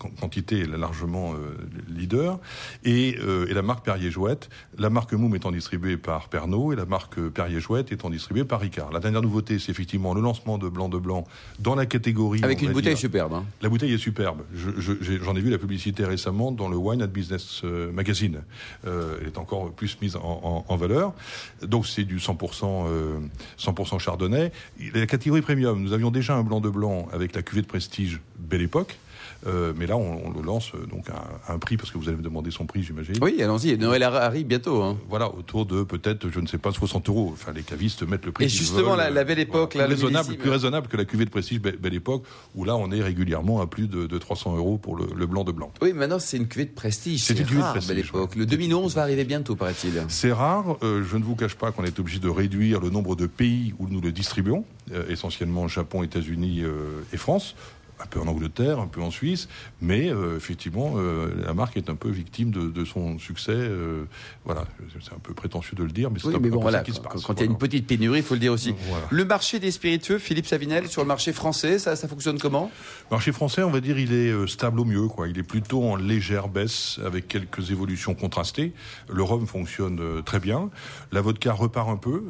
en 0.05 0.09
quantité 0.21 0.61
est 0.61 0.67
largement 0.67 1.33
euh, 1.33 1.57
leader, 1.89 2.39
et, 2.85 3.17
euh, 3.21 3.47
et 3.49 3.55
la 3.55 3.63
marque 3.63 3.85
Perrier-Jouette. 3.85 4.49
La 4.79 4.91
marque 4.91 5.13
Moum 5.15 5.35
étant 5.35 5.51
distribuée 5.51 5.97
par 5.97 6.29
Pernod 6.29 6.73
et 6.73 6.77
la 6.77 6.85
marque 6.87 7.19
Perrier-Jouette 7.21 7.91
étant 7.93 8.11
distribuée 8.11 8.45
par 8.45 8.61
Ricard. 8.61 8.93
La 8.93 9.01
dernière 9.01 9.23
nouveauté, 9.23 9.59
c'est 9.59 9.71
effectivement 9.73 10.15
le 10.15 10.21
lancement 10.21 10.59
de 10.59 10.69
Blanc 10.69 10.89
de 10.89 10.99
Blanc 10.99 11.25
dans 11.59 11.75
la 11.75 11.87
catégorie. 11.87 12.41
Avec 12.45 12.63
une 12.63 12.73
bouteille 12.73 12.91
dire, 12.93 12.99
superbe. 12.99 13.33
hein. 13.35 13.45
la 13.63 13.69
bouteille 13.69 13.93
est 13.95 13.99
superbe. 13.99 14.43
Je- 14.55 14.71
je- 14.79 14.93
J'en 15.23 15.35
ai, 15.37 15.41
vu 15.41 15.51
la 15.51 15.59
publicité 15.59 16.05
récemment 16.05 16.53
dans 16.53 16.69
le 16.69 16.77
Wine 16.77 17.03
and 17.03 17.07
Business 17.09 17.63
Magazine. 17.65 18.43
Euh, 18.87 19.17
elle 19.21 19.29
est 19.29 19.39
encore 19.39 19.71
plus 19.73 20.01
mise 20.01 20.17
en, 20.17 20.21
en- 20.23 20.65
en 20.69 20.77
valeur. 20.77 21.15
Donc 21.63 21.87
c'est 21.87 22.05
du 22.05 22.19
100%, 22.19 22.87
euh, 22.89 23.19
100% 23.59 23.99
chardonnay. 23.99 24.53
La 24.95 25.07
catégorie 25.07 25.43
premium, 25.43 25.83
nous 25.83 25.93
avions 25.93 26.11
déjà 26.11 26.35
un 26.35 26.43
blanc 26.43 26.61
de 26.61 26.69
blanc 26.69 27.09
avec 27.13 27.35
la 27.35 27.43
cuvée 27.43 27.63
de 27.63 27.67
prestige 27.67 28.21
Belle 28.39 28.63
Époque. 28.63 28.99
Euh, 29.47 29.73
mais 29.77 29.87
là, 29.87 29.97
on, 29.97 30.27
on 30.27 30.31
le 30.31 30.43
lance 30.43 30.73
euh, 30.75 30.87
donc 30.87 31.09
à, 31.11 31.51
à 31.51 31.55
un 31.55 31.59
prix, 31.59 31.77
parce 31.77 31.91
que 31.91 31.99
vous 31.99 32.09
allez 32.09 32.17
me 32.17 32.23
demander 32.23 32.51
son 32.51 32.65
prix, 32.67 32.83
j'imagine. 32.83 33.17
Oui, 33.21 33.43
allons-y. 33.43 33.77
Noël 33.77 34.03
arrive 34.05 34.47
bientôt. 34.47 34.83
hein. 34.83 34.97
Voilà, 35.09 35.29
autour 35.35 35.67
de 35.67 35.83
peut-être, 35.83 36.29
je 36.31 36.39
ne 36.41 36.47
sais 36.47 36.59
pas, 36.59 36.71
60 36.71 37.09
euros. 37.09 37.31
Enfin, 37.33 37.53
les 37.53 37.63
cavistes 37.63 38.03
mettent 38.07 38.25
le 38.27 38.33
prix. 38.33 38.45
Et 38.45 38.49
justement, 38.49 38.91
veulent. 38.91 38.99
la- 38.99 39.11
la 39.11 39.25
Belle 39.25 39.41
Époque, 39.41 39.73
Voilà. 39.75 39.89
là, 39.89 39.95
plus 39.95 40.01
le 40.03 40.07
raisonnable, 40.09 40.37
plus 40.37 40.51
raisonnable 40.51 40.87
que 40.89 40.97
la 40.97 41.05
cuvée 41.05 41.25
de 41.25 41.31
prestige 41.31 41.61
Belle, 41.61 41.95
Époque, 41.95 42.25
où 42.55 42.65
là, 42.65 42.77
on 42.77 42.91
est 42.93 43.03
régulièrement 43.03 43.61
à 43.61 43.67
plus 43.67 43.89
de, 43.89 44.07
de 44.07 44.19
300 44.19 44.57
euros 44.57 44.79
pour 44.79 44.97
le, 44.97 45.07
le 45.17 45.27
blanc 45.27 45.45
de 45.45 45.53
blanc. 45.53 45.73
Oui, 45.83 45.89
mais 45.93 46.01
maintenant, 46.01 46.19
c'est 46.19 46.37
une 46.37 46.47
cuvée 46.49 46.65
de 46.67 46.71
prestige. 46.71 47.23
C'est 47.23 47.39
une 47.39 47.45
cuvée 47.45 47.61
de 47.63 47.67
prestige, 47.67 47.89
belle 47.89 47.99
époque. 48.05 48.37
Le 48.37 48.47
2011 48.47 48.95
va 48.95 49.03
arriver 49.03 49.25
bientôt, 49.25 49.57
paraît-il. 49.57 50.03
C'est 50.09 50.33
rare. 50.33 50.77
euh, 50.83 51.03
je 51.09 51.17
ne 51.17 51.25
vous 51.25 51.35
cache 51.37 51.55
pas 51.57 51.73
qu'on 51.73 51.85
est 51.85 51.99
obligé 51.99 52.19
de 52.21 52.29
réduire 52.29 52.81
le 52.81 52.91
nombre 52.91 53.17
de 53.17 53.27
pays 53.27 53.75
où 53.79 53.89
nous 53.89 54.01
le 54.01 54.13
distribuons, 54.13 54.65
euh, 54.93 55.05
essentiellement 55.11 55.67
Japon, 55.69 56.03
États-Unis 56.03 56.61
euh, 56.63 57.03
et 57.13 57.17
France. 57.17 57.55
Un 58.03 58.07
peu 58.07 58.21
en 58.21 58.27
Angleterre, 58.27 58.81
un 58.81 58.87
peu 58.89 59.01
en 59.01 59.11
Suisse, 59.11 59.49
mais 59.81 60.11
euh, 60.11 60.37
effectivement, 60.37 60.95
euh, 60.97 61.31
la 61.47 61.55
marque 61.55 61.77
est 61.77 61.89
un 61.89 61.95
peu 61.95 62.11
victime 62.11 62.51
de, 62.51 62.69
de 62.69 62.85
son 62.85 63.19
succès. 63.19 63.53
euh, 63.53 64.05
voilà, 64.45 64.65
c'est 65.01 65.13
un 65.15 65.19
peu 65.23 65.35
prétentieux 65.35 65.77
de 65.77 65.85
le 65.85 65.91
dire, 65.93 66.11
mais 66.11 66.19
c'est 66.19 66.27
Oui, 66.29 66.35
un, 66.35 66.39
mais 66.41 66.49
un 66.49 66.51
bon, 66.51 66.57
peu 66.59 66.63
voilà. 66.63 66.79
ça 66.79 66.85
qui 66.85 66.93
se 66.93 67.01
Quand, 67.01 67.09
passe. 67.11 67.23
quand 67.23 67.35
il 67.35 67.39
y 67.39 67.43
a 67.43 67.45
une 67.45 67.53
Voilà. 67.53 67.59
petite 67.61 67.87
pénurie, 67.87 68.19
il 68.19 68.25
faut 68.25 68.35
le 68.35 68.41
dire 68.41 68.53
aussi. 68.53 68.75
Voilà. 68.89 69.05
Le 69.11 69.25
marché 69.25 69.61
des 69.61 69.71
spiritueux, 69.71 70.19
Philippe 70.19 70.47
Savinel, 70.47 70.89
sur 70.89 71.03
le 71.03 71.07
marché 71.09 71.33
français, 71.33 71.79
ça, 71.79 71.95
ça 71.97 72.09
fonctionne 72.09 72.39
comment? 72.39 72.71
Marché 73.11 73.31
français, 73.33 73.63
on 73.63 73.71
va 73.71 73.81
dire, 73.81 73.99
il 73.99 74.13
est 74.13 74.47
stable 74.49 74.81
au 74.81 74.85
mieux. 74.85 75.07
Quoi. 75.07 75.29
Il 75.29 75.39
est 75.39 75.43
plutôt 75.45 75.85
en 75.85 75.97
légère 75.97 76.49
baisse 76.49 76.99
avec 77.05 77.29
quelques 77.29 77.71
évolutions 77.71 78.15
contrastées. 78.15 78.73
Le 79.09 79.23
rhum 79.23 79.47
fonctionne 79.47 80.23
très 80.25 80.41
bien. 80.41 80.71
La 81.13 81.21
vodka 81.21 81.53
repart 81.53 81.89
un 81.89 81.97
peu, 81.97 82.25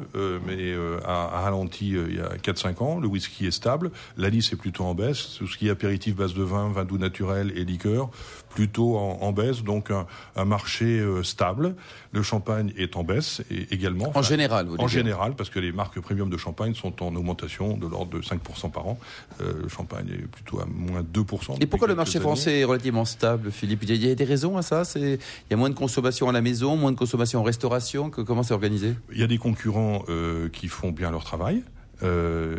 mais 0.45 0.73
a, 1.05 1.11
a 1.37 1.41
ralenti 1.41 1.89
il 1.89 2.15
y 2.15 2.19
a 2.19 2.35
4-5 2.37 2.83
ans. 2.83 2.99
Le 2.99 3.07
whisky 3.07 3.47
est 3.47 3.51
stable. 3.51 3.91
L'anis 4.17 4.49
est 4.51 4.55
plutôt 4.55 4.83
en 4.85 4.93
baisse. 4.93 5.35
Tout 5.39 5.47
ce 5.47 5.57
qui 5.57 5.62
est 5.67 5.71
apéritif 5.71 6.15
base 6.15 6.33
de 6.33 6.43
vin, 6.43 6.69
vin 6.71 6.85
doux 6.85 6.97
naturel 6.97 7.51
et 7.55 7.63
liqueur, 7.65 8.09
plutôt 8.49 8.97
en, 8.97 9.19
en 9.21 9.31
baisse. 9.31 9.63
Donc 9.63 9.91
un, 9.91 10.05
un 10.35 10.45
marché 10.45 10.99
euh, 10.99 11.23
stable. 11.23 11.75
Le 12.11 12.21
champagne 12.21 12.73
est 12.77 12.95
en 12.95 13.03
baisse 13.03 13.41
et, 13.49 13.73
également. 13.73 14.05
En 14.07 14.09
Enfin, 14.09 14.21
général, 14.21 14.67
vous 14.67 14.75
En 14.77 14.87
général, 14.87 15.33
parce 15.35 15.49
que 15.49 15.59
les 15.59 15.71
marques 15.71 15.99
premium 15.99 16.29
de 16.29 16.37
champagne 16.37 16.75
sont 16.75 17.01
en 17.03 17.15
augmentation 17.15 17.77
de 17.77 17.87
l'ordre 17.87 18.17
de 18.17 18.21
5% 18.21 18.69
par 18.71 18.87
an. 18.87 18.99
Euh, 19.41 19.53
le 19.63 19.67
champagne 19.69 20.07
est 20.09 20.27
plutôt 20.27 20.59
à 20.59 20.65
moins 20.65 21.01
2%. 21.01 21.57
Et 21.61 21.65
pourquoi 21.65 21.87
le 21.87 21.95
marché 21.95 22.17
années. 22.17 22.23
français 22.23 22.59
est 22.59 22.63
relativement 22.63 23.05
stable, 23.05 23.51
Philippe? 23.51 23.83
Il 23.83 23.95
y 24.03 24.11
a- 24.11 24.15
des 24.15 24.23
raisons 24.23 24.57
à 24.57 24.61
ça? 24.61 24.83
Il 24.95 25.17
y 25.49 25.53
a 25.53 25.57
moins 25.57 25.69
de 25.69 25.75
consommation 25.75 26.29
à 26.29 26.31
la 26.31 26.41
maison, 26.41 26.75
moins 26.77 26.91
de 26.91 26.97
consommation 26.97 27.39
en 27.39 27.43
restauration? 27.43 28.09
Que, 28.11 28.21
Comment 28.21 28.43
c'est 28.43 28.53
organisé? 28.53 28.93
Il 29.11 29.19
y 29.19 29.23
a 29.23 29.27
des 29.27 29.37
concurrents 29.39 30.03
euh, 30.09 30.49
qui 30.49 30.67
font 30.67 30.91
bien 30.91 31.09
leur 31.11 31.23
travail. 31.23 31.63
Euh, 32.03 32.57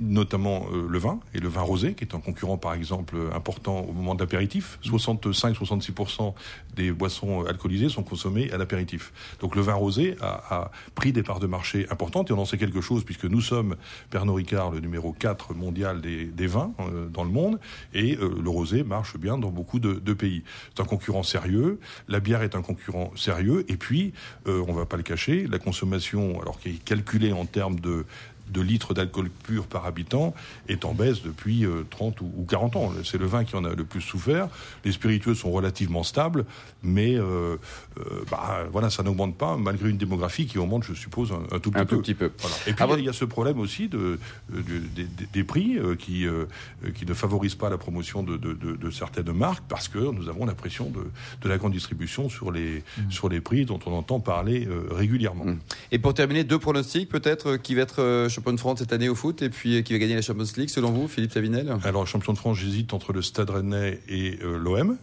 notamment 0.00 0.66
euh, 0.72 0.86
le 0.88 0.98
vin 0.98 1.20
et 1.34 1.38
le 1.38 1.48
vin 1.48 1.62
rosé, 1.62 1.94
qui 1.94 2.04
est 2.04 2.14
un 2.14 2.20
concurrent 2.20 2.56
par 2.56 2.74
exemple 2.74 3.16
important 3.34 3.80
au 3.80 3.92
moment 3.92 4.14
de 4.14 4.20
l'apéritif. 4.20 4.78
65-66% 4.84 6.34
des 6.74 6.92
boissons 6.92 7.44
alcoolisées 7.44 7.88
sont 7.88 8.02
consommées 8.02 8.50
à 8.52 8.58
l'apéritif. 8.58 9.12
Donc 9.40 9.56
le 9.56 9.62
vin 9.62 9.74
rosé 9.74 10.16
a, 10.20 10.42
a 10.50 10.70
pris 10.94 11.12
des 11.12 11.22
parts 11.22 11.40
de 11.40 11.46
marché 11.46 11.86
importantes 11.90 12.30
et 12.30 12.32
on 12.32 12.38
en 12.38 12.44
sait 12.44 12.58
quelque 12.58 12.80
chose 12.80 13.04
puisque 13.04 13.24
nous 13.24 13.40
sommes, 13.40 13.76
Pernod 14.10 14.36
Ricard, 14.36 14.70
le 14.70 14.80
numéro 14.80 15.12
4 15.12 15.54
mondial 15.54 16.00
des, 16.00 16.24
des 16.24 16.46
vins 16.46 16.72
euh, 16.80 17.08
dans 17.08 17.24
le 17.24 17.30
monde 17.30 17.58
et 17.92 18.16
euh, 18.16 18.34
le 18.42 18.50
rosé 18.50 18.82
marche 18.82 19.16
bien 19.16 19.38
dans 19.38 19.50
beaucoup 19.50 19.78
de, 19.78 19.94
de 19.94 20.12
pays. 20.12 20.42
C'est 20.74 20.82
un 20.82 20.86
concurrent 20.86 21.22
sérieux, 21.22 21.78
la 22.08 22.20
bière 22.20 22.42
est 22.42 22.54
un 22.54 22.62
concurrent 22.62 23.12
sérieux 23.16 23.64
et 23.68 23.76
puis, 23.76 24.12
euh, 24.46 24.64
on 24.66 24.72
va 24.72 24.86
pas 24.86 24.96
le 24.96 25.02
cacher, 25.02 25.46
la 25.46 25.58
consommation, 25.58 26.40
alors 26.40 26.58
qui 26.58 26.70
est 26.70 26.84
calculée 26.84 27.32
en 27.32 27.46
termes 27.46 27.80
de 27.80 28.06
de 28.52 28.60
litres 28.60 28.94
d'alcool 28.94 29.30
pur 29.30 29.66
par 29.66 29.86
habitant 29.86 30.34
est 30.68 30.84
en 30.84 30.92
baisse 30.94 31.22
depuis 31.22 31.64
euh, 31.64 31.84
30 31.90 32.20
ou, 32.20 32.30
ou 32.36 32.44
40 32.44 32.76
ans. 32.76 32.92
C'est 33.04 33.18
le 33.18 33.26
vin 33.26 33.44
qui 33.44 33.56
en 33.56 33.64
a 33.64 33.74
le 33.74 33.84
plus 33.84 34.00
souffert. 34.00 34.48
Les 34.84 34.92
spiritueux 34.92 35.34
sont 35.34 35.50
relativement 35.50 36.02
stables, 36.02 36.44
mais 36.82 37.16
euh, 37.16 37.56
euh, 37.98 38.02
bah, 38.30 38.64
voilà, 38.70 38.90
ça 38.90 39.02
n'augmente 39.02 39.36
pas 39.36 39.56
malgré 39.56 39.88
une 39.90 39.96
démographie 39.96 40.46
qui 40.46 40.58
augmente, 40.58 40.84
je 40.84 40.94
suppose, 40.94 41.32
un, 41.32 41.56
un 41.56 41.58
tout 41.58 41.70
petit 41.70 41.80
Un 41.80 41.86
peu. 41.86 41.96
tout 41.96 42.02
petit 42.02 42.14
peu. 42.14 42.30
Voilà. 42.38 42.56
Et 42.66 42.72
puis 42.74 42.84
il 42.98 43.04
y 43.04 43.08
a 43.08 43.12
ce 43.12 43.24
problème 43.24 43.58
aussi 43.58 43.88
de, 43.88 43.98
euh, 43.98 44.18
de- 44.50 45.06
des- 45.32 45.44
prix 45.44 45.76
euh, 45.78 45.94
qui, 45.94 46.26
euh, 46.26 46.44
euh, 46.84 46.90
qui 46.90 47.04
ne 47.06 47.12
favorisent 47.14 47.54
pas 47.54 47.68
la 47.70 47.76
promotion 47.78 48.22
de, 48.22 48.36
de- 48.36 48.52
de- 48.54 48.76
de 48.76 48.90
certaines 48.90 49.32
marques 49.32 49.64
parce 49.68 49.88
que 49.88 49.98
nous 49.98 50.28
avons 50.28 50.46
la 50.46 50.54
pression 50.54 50.90
de, 50.90 51.04
de 51.42 51.48
la 51.48 51.58
grande 51.58 51.72
distribution 51.72 52.28
sur 52.28 52.50
les, 52.52 52.82
sur 53.10 53.28
les 53.28 53.40
prix 53.40 53.64
dont 53.66 53.78
on 53.86 53.92
entend 53.92 54.20
parler 54.20 54.66
euh, 54.66 54.86
régulièrement. 54.90 55.44
Mm. 55.46 55.58
Et 55.92 55.98
pour 55.98 56.14
terminer, 56.14 56.44
deux 56.44 56.58
pronostics 56.58 57.08
peut-être 57.08 57.50
euh, 57.52 57.56
qui 57.58 57.74
va 57.74 57.82
être 57.82 58.00
euh, 58.00 58.28
champion 58.34 58.52
de 58.52 58.58
France 58.60 58.78
cette 58.80 58.92
année 58.92 59.08
au 59.08 59.14
foot 59.14 59.42
et 59.42 59.48
puis 59.50 59.76
euh, 59.76 59.82
qui 59.82 59.92
va 59.92 59.98
gagner 59.98 60.14
la 60.14 60.22
Champions 60.22 60.44
League 60.56 60.68
selon 60.70 60.90
vous, 60.90 61.08
Philippe 61.08 61.32
Savinel? 61.32 61.76
Alors, 61.84 62.06
champion 62.06 62.32
de 62.32 62.38
France, 62.38 62.58
j'hésite 62.58 62.92
entre 62.92 63.12
le 63.12 63.22
Stade 63.22 63.50
Rennais 63.50 64.00
et 64.08 64.38
euh, 64.42 64.58
l'OM. 64.58 64.96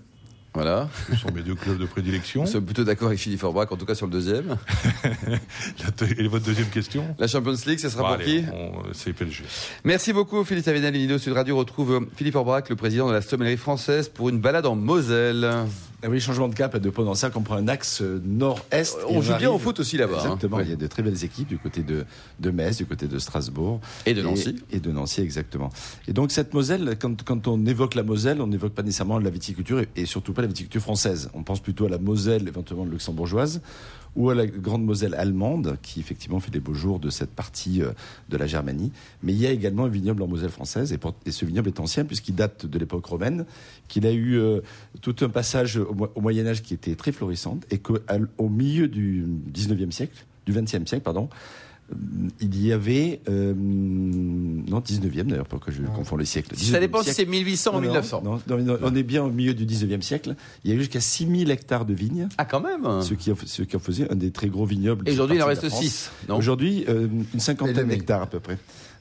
Voilà. 0.53 0.89
Ce 1.09 1.15
sont 1.15 1.31
mes 1.31 1.43
deux 1.43 1.55
clubs 1.55 1.77
de 1.77 1.85
prédilection. 1.85 2.41
Nous 2.45 2.47
sommes 2.47 2.65
plutôt 2.65 2.83
d'accord 2.83 3.07
avec 3.07 3.19
Philippe 3.19 3.39
Forbach, 3.39 3.71
en 3.71 3.77
tout 3.77 3.85
cas 3.85 3.95
sur 3.95 4.05
le 4.07 4.11
deuxième. 4.11 4.57
Et 6.19 6.27
votre 6.27 6.45
deuxième 6.45 6.67
question? 6.67 7.15
La 7.19 7.27
Champions 7.27 7.55
League, 7.65 7.79
ce 7.79 7.87
sera 7.89 8.01
Bon, 8.03 8.07
pour 8.09 8.15
allez, 8.23 8.41
qui? 8.41 8.45
on- 8.53 8.83
C'est 8.93 9.13
PSG. 9.13 9.43
Merci 9.85 10.11
beaucoup 10.11 10.43
Philippe 10.43 10.65
Savinel. 10.65 10.93
Lido 10.93 11.17
Sud 11.17 11.33
Radio 11.33 11.55
retrouve 11.57 11.91
euh, 11.93 11.99
Philippe 12.17 12.33
Forbach, 12.33 12.63
le 12.69 12.75
président 12.75 13.07
de 13.07 13.13
la 13.13 13.21
sommellerie 13.21 13.55
française, 13.57 14.09
pour 14.09 14.27
une 14.29 14.39
balade 14.39 14.65
en 14.65 14.75
Moselle. 14.75 15.49
Ah 16.03 16.09
oui, 16.09 16.19
changement 16.19 16.47
de 16.47 16.55
cap 16.55 16.75
dans 16.77 17.13
ça, 17.13 17.29
on 17.35 17.41
prend 17.41 17.55
un 17.55 17.67
axe 17.67 18.01
euh, 18.01 18.19
nord-est. 18.25 18.97
On 19.07 19.21
joue 19.21 19.35
bien 19.35 19.51
au 19.51 19.59
foot 19.59 19.79
aussi 19.79 19.97
là-bas. 19.97 20.15
hein. 20.17 20.23
Exactement, 20.23 20.59
il 20.59 20.69
y 20.69 20.73
a 20.73 20.75
de 20.75 20.87
très 20.87 21.03
belles 21.03 21.23
équipes 21.23 21.47
du 21.47 21.59
côté 21.59 21.83
de, 21.83 22.05
de 22.39 22.51
Metz, 22.51 22.77
du 22.77 22.85
côté 22.87 23.07
de 23.07 23.19
Strasbourg. 23.19 23.79
Et 24.07 24.13
de 24.13 24.21
Nancy. 24.21 24.55
Et, 24.71 24.79
de 24.79 24.91
Nancy, 24.91 25.21
exactement. 25.21 25.69
Et 26.07 26.13
donc 26.13 26.31
cette 26.31 26.53
Moselle, 26.53 26.97
quand, 26.99 27.23
quand 27.23 27.47
on 27.47 27.65
évoque 27.65 27.93
la 27.95 28.03
Moselle, 28.03 28.41
on 28.41 28.47
n'évoque 28.47 28.73
pas 28.73 28.81
nécessairement 28.83 29.19
la 29.19 29.29
viticulture 29.29 29.79
et, 29.81 29.87
et 29.95 30.05
surtout 30.07 30.33
pas 30.33 30.41
la 30.41 30.47
viticulture 30.47 30.81
française. 30.81 31.29
On 31.35 31.43
pense 31.43 31.59
plutôt 31.59 31.85
à 31.85 31.89
la 31.89 31.99
Moselle, 31.99 32.47
éventuellement 32.47 32.85
luxembourgeoise, 32.85 33.61
ou 34.15 34.29
à 34.29 34.35
la 34.35 34.45
Grande 34.45 34.83
Moselle 34.83 35.15
allemande, 35.15 35.77
qui 35.81 35.99
effectivement 35.99 36.39
fait 36.39 36.53
les 36.53 36.59
beaux 36.59 36.73
jours 36.73 36.99
de 36.99 37.09
cette 37.09 37.31
partie 37.31 37.81
euh, 37.81 37.91
de 38.29 38.37
la 38.37 38.45
Germanie. 38.47 38.91
Mais 39.23 39.31
il 39.33 39.39
y 39.39 39.47
a 39.47 39.51
également 39.51 39.85
un 39.85 39.89
vignoble 39.89 40.21
en 40.23 40.27
Moselle 40.27 40.49
française, 40.49 40.91
et, 41.25 41.31
ce 41.31 41.45
vignoble 41.45 41.69
est 41.69 41.79
ancien 41.79 42.03
puisqu'il 42.03 42.35
date 42.35 42.65
de 42.65 42.77
l'époque 42.79 43.05
romaine, 43.05 43.45
qu'il 43.87 44.05
a 44.05 44.11
eu 44.11 44.37
euh, 44.37 44.61
tout 45.01 45.15
un 45.21 45.29
passage 45.29 45.77
au, 45.77 45.93
Mo- 45.93 46.11
au 46.15 46.21
Moyen 46.21 46.45
Âge 46.47 46.61
qui 46.61 46.73
était 46.73 46.95
très 46.95 47.11
florissant, 47.11 47.59
et 47.69 47.77
qu'au 47.77 48.49
milieu 48.49 48.87
du 48.87 49.25
19e 49.53 49.91
siècle, 49.91 50.25
du 50.45 50.53
20e 50.53 50.87
siècle, 50.87 51.03
pardon, 51.03 51.29
il 52.39 52.63
y 52.65 52.71
avait... 52.71 53.21
euh, 53.29 53.53
non, 53.55 54.79
19e 54.79 55.23
d'ailleurs, 55.23 55.47
pour 55.47 55.59
que 55.59 55.71
je 55.71 55.83
confonds 55.83 56.17
les 56.17 56.25
siècles. 56.25 56.55
Ça 56.55 56.77
19e 56.77 56.79
dépend 56.79 56.99
si 56.99 57.05
siècle. 57.13 57.19
c'est 57.21 57.25
1800 57.25 57.71
ou 57.71 57.73
Non, 57.73 57.79
non, 57.81 57.87
1900. 57.87 58.21
non, 58.23 58.39
non, 58.47 58.57
non, 58.63 58.77
on 58.83 58.95
est 58.95 59.03
bien 59.03 59.23
au 59.23 59.29
milieu 59.29 59.53
du 59.53 59.65
19e 59.65 60.01
siècle. 60.01 60.35
Il 60.63 60.69
y 60.71 60.73
a 60.73 60.75
eu 60.75 60.79
jusqu'à 60.79 60.99
6000 61.01 61.49
hectares 61.51 61.85
de 61.85 61.93
vignes, 61.93 62.27
Ah, 62.37 62.45
quand 62.45 62.61
même 62.61 63.01
ce, 63.01 63.13
qui 63.13 63.31
en, 63.31 63.35
ce 63.45 63.63
qui 63.63 63.75
en 63.75 63.79
faisait 63.79 64.11
un 64.11 64.15
des 64.15 64.31
très 64.31 64.47
gros 64.49 64.65
vignobles. 64.65 65.07
Et 65.07 65.13
aujourd'hui, 65.13 65.37
il 65.37 65.43
en 65.43 65.47
reste 65.47 65.61
partie 65.61 65.75
de 65.77 65.81
la 65.83 65.89
6, 65.89 66.03
France. 66.05 66.29
non? 66.29 66.37
Aujourd'hui, 66.37 66.85
euh, 66.89 67.07
une 67.33 67.39
cinquantaine 67.39 67.87
d'hectares 67.87 68.21
à 68.23 68.27
peu 68.27 68.39
près. 68.39 68.57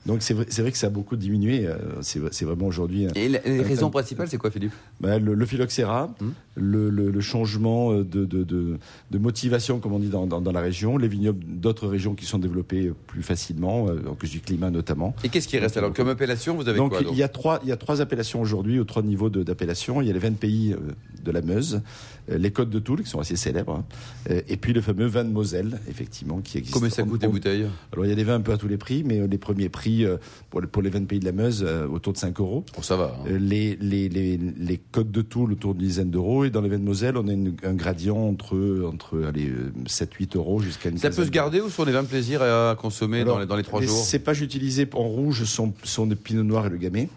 Donc 0.07 0.23
c'est 0.23 0.33
vrai, 0.35 0.71
que 0.73 0.79
ça 0.79 0.87
a 0.87 0.91
beaucoup 0.91 1.17
diminué. 1.17 1.67
euh, 1.67 1.77
C'est 2.01 2.45
vraiment 2.45 2.67
aujourd'hui. 2.67 3.07
euh, 3.07 3.11
Et 3.15 3.29
la- 3.29 3.41
les 3.45 3.61
Euh, 3.61 3.63
raisons 3.63 3.89
euh, 3.89 3.91
principales, 3.91 4.29
c'est 4.29 4.39
quoi, 4.39 4.51
Philippe? 4.51 4.73
Bah, 5.01 5.19
le, 5.19 5.35
le 5.35 5.47
phylloxéra, 5.47 6.11
Hmm. 6.21 6.31
le, 6.57 6.89
le- 6.91 7.11
le 7.11 7.21
changement 7.21 7.93
euh, 7.93 8.03
de, 8.05 8.25
de, 8.25 8.43
de, 8.43 8.79
de 9.11 9.19
motivation, 9.19 9.79
comme 9.79 9.93
on 9.93 9.99
dit 9.99 10.09
dans, 10.09 10.27
dans, 10.27 10.41
dans 10.41 10.53
la 10.53 10.61
région, 10.63 10.97
les 10.97 11.07
vignobles 11.09 11.45
d'autres 11.47 11.87
régions 11.87 12.15
qui 12.15 12.25
sont 12.25 12.39
développées 12.39 12.93
plus 13.09 13.23
facilement, 13.23 13.89
euh, 13.89 14.01
en 14.09 14.15
cause 14.15 14.31
du 14.31 14.41
climat 14.41 14.71
notamment. 14.71 15.15
Et 15.23 15.29
qu'est-ce 15.29 15.49
qui 15.49 15.59
reste 15.59 15.77
alors? 15.77 15.93
Comme 15.93 16.09
appellation, 16.09 16.57
vous 16.57 16.67
avez 16.69 16.79
Donc, 16.79 16.91
quoi 16.93 17.03
donc 17.03 17.13
il 17.13 17.19
y 17.19 17.23
a 17.23 17.29
trois, 17.29 17.61
il 17.63 17.69
y 17.69 17.73
a 17.73 17.77
trois 17.77 18.01
appellations 18.01 18.41
aujourd'hui, 18.41 18.79
aux 18.81 18.85
trois 18.85 19.03
niveaux 19.03 19.29
d'appellation. 19.29 20.01
Il 20.01 20.07
y 20.09 20.11
a 20.11 20.15
les 20.15 20.19
20 20.19 20.39
pays 20.39 20.73
euh, 20.73 20.79
de 21.23 21.31
la 21.31 21.43
Meuse, 21.43 21.83
euh, 22.31 22.39
les 22.39 22.51
Côtes 22.51 22.71
de 22.71 22.79
Toul, 22.79 23.03
qui 23.03 23.11
sont 23.11 23.21
assez 23.21 23.37
célèbres, 23.37 23.85
euh, 24.31 24.41
et 24.49 24.57
puis 24.57 24.73
le 24.73 24.81
fameux 24.81 25.07
vin 25.07 25.25
de 25.25 25.31
Moselle, 25.31 25.79
effectivement, 25.89 26.39
qui 26.41 26.57
existe. 26.57 26.73
Combien 26.75 26.89
ça 26.91 27.03
coûte 27.03 27.23
on- 27.27 27.31
bouteilles? 27.31 27.67
Alors, 27.93 28.07
il 28.07 28.09
y 28.09 28.13
a 28.13 28.17
des 28.17 28.25
vins 28.25 28.37
un 28.37 28.41
peu 28.41 28.53
à 28.53 28.57
tous 28.57 28.69
les 28.69 28.79
prix, 28.79 29.05
mais 29.05 29.21
euh, 29.21 29.27
les 29.27 29.39
premiers 29.39 29.69
prix 29.69 29.90
euh, 30.05 30.17
pour, 30.51 30.61
les- 30.61 30.67
pour 30.67 30.83
les 30.83 30.91
20 30.91 31.07
pays 31.07 31.21
de 31.21 31.25
la 31.25 31.33
Meuse, 31.33 31.65
euh, 31.67 31.87
autour 31.87 32.13
de 32.13 32.19
5 32.19 32.39
euros. 32.41 32.65
Bon, 32.77 32.83
ça 32.83 32.97
va. 32.97 33.17
hein. 33.21 33.25
Euh, 33.29 33.39
Les, 33.39 33.77
les, 33.81 34.09
les, 34.09 34.37
les 34.39 34.77
Côtes 34.93 35.11
de 35.11 35.23
Toul, 35.23 35.53
autour 35.53 35.75
d'une 35.75 35.87
dizaine 35.87 36.11
d'euros. 36.11 36.45
Et 36.45 36.51
dans 36.51 36.61
les 36.61 36.69
vins 36.69 36.79
de 36.79 36.85
Moselle, 36.85 37.17
on 37.17 37.27
a 37.29 37.33
une- 37.33 37.55
un 37.63 37.75
gradient 37.75 38.17
entre, 38.19 38.85
entre 38.91 39.23
allez, 39.29 39.53
7-8 39.87 40.37
euros 40.37 40.61
jusqu'à 40.61 40.89
une 40.91 40.99
Ça 40.99 41.11
peut 41.11 41.25
se 41.25 41.31
garder 41.31 41.61
ou 41.61 41.69
sont 41.71 41.85
des 41.85 41.93
vins 41.93 42.03
de 42.03 42.09
plaisir 42.09 42.43
à 42.43 42.75
consommer 42.79 43.25
dans 43.25 43.39
les, 43.39 43.47
dans 43.47 43.57
les 43.57 43.63
trois 43.63 43.81
les 43.81 43.87
jours 43.87 43.97
cépages 44.03 44.41
utilisés 44.43 44.89
en 44.95 45.09
rouge 45.09 45.45
sont, 45.45 45.73
sont 45.85 46.07
le 46.07 46.17
pinot 46.17 46.43
noir 46.43 46.67
et 46.67 46.71
le 46.71 46.77
gamay. 46.77 47.09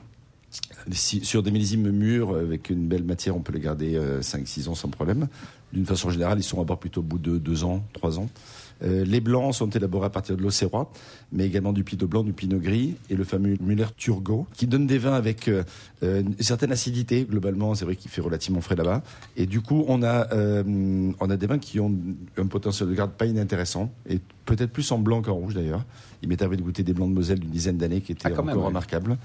Si- 0.92 1.24
sur 1.24 1.42
des 1.44 1.52
millésimes 1.52 1.90
mûrs, 1.92 2.36
avec 2.36 2.70
une 2.70 2.88
belle 2.88 3.04
matière, 3.04 3.36
on 3.36 3.42
peut 3.42 3.54
les 3.54 3.60
garder 3.60 4.00
5-6 4.22 4.68
ans 4.70 4.76
sans 4.76 4.90
problème. 4.90 5.28
D'une 5.72 5.86
façon 5.86 6.10
générale, 6.12 6.38
ils 6.38 6.44
sont 6.44 6.62
à 6.62 6.64
bord 6.66 6.80
plutôt 6.80 7.00
au 7.02 7.04
bout 7.04 7.18
de 7.18 7.38
2 7.40 7.64
ans, 7.64 7.84
3 7.94 8.20
ans. 8.20 8.30
Euh, 8.84 9.06
les 9.06 9.22
blancs 9.22 9.54
sont 9.56 9.70
élaborés 9.70 10.08
à 10.08 10.10
partir 10.10 10.36
de 10.36 10.42
l'Auxerrois, 10.42 10.92
mais 11.32 11.46
également 11.46 11.72
du 11.74 11.84
pinot 11.84 12.08
blanc, 12.08 12.24
du 12.24 12.34
pinot 12.34 12.60
gris 12.60 12.96
et 13.10 13.16
le 13.16 13.24
fameux 13.24 13.56
Müller 13.62 13.86
Turgot, 13.96 14.46
qui 14.56 14.68
donne 14.68 14.86
des 14.88 14.98
vins 14.98 15.14
avec 15.14 15.48
euh, 15.48 15.64
euh, 16.04 16.22
une 16.22 16.36
certaine 16.40 16.72
acidité. 16.72 17.24
Globalement, 17.28 17.74
c'est 17.76 17.86
vrai 17.86 17.96
qu'il 17.96 18.12
fait 18.12 18.22
relativement 18.22 18.62
frais 18.62 18.76
là-bas. 18.76 19.02
Et 19.38 19.46
du 19.46 19.62
coup, 19.62 19.86
on 19.88 20.04
a, 20.04 20.32
euh, 20.34 21.12
on 21.20 21.30
a 21.30 21.38
des 21.38 21.48
vins 21.48 21.60
qui 21.60 21.80
ont 21.80 21.96
un 22.38 22.48
potentiel 22.48 22.90
de 22.90 22.94
garde 22.94 23.12
pas 23.12 23.26
inintéressant, 23.26 23.92
et 24.10 24.20
peut-être 24.46 24.72
plus 24.72 24.92
en 24.92 25.00
blanc 25.00 25.22
qu'en 25.22 25.34
rouge 25.34 25.54
d'ailleurs. 25.56 25.86
Il 26.22 26.30
m'est 26.30 26.42
arrivé 26.42 26.58
de 26.58 26.62
goûter 26.62 26.84
des 26.84 26.94
blancs 26.94 27.10
de 27.10 27.16
Moselle 27.16 27.40
d'une 27.40 27.50
dizaine 27.50 27.78
d'années 27.78 28.02
qui 28.02 28.12
étaient 28.14 28.28
Ah, 28.28 28.32
encore 28.32 28.46
même, 28.46 28.58
ouais. 28.58 28.66
remarquables. 28.66 29.18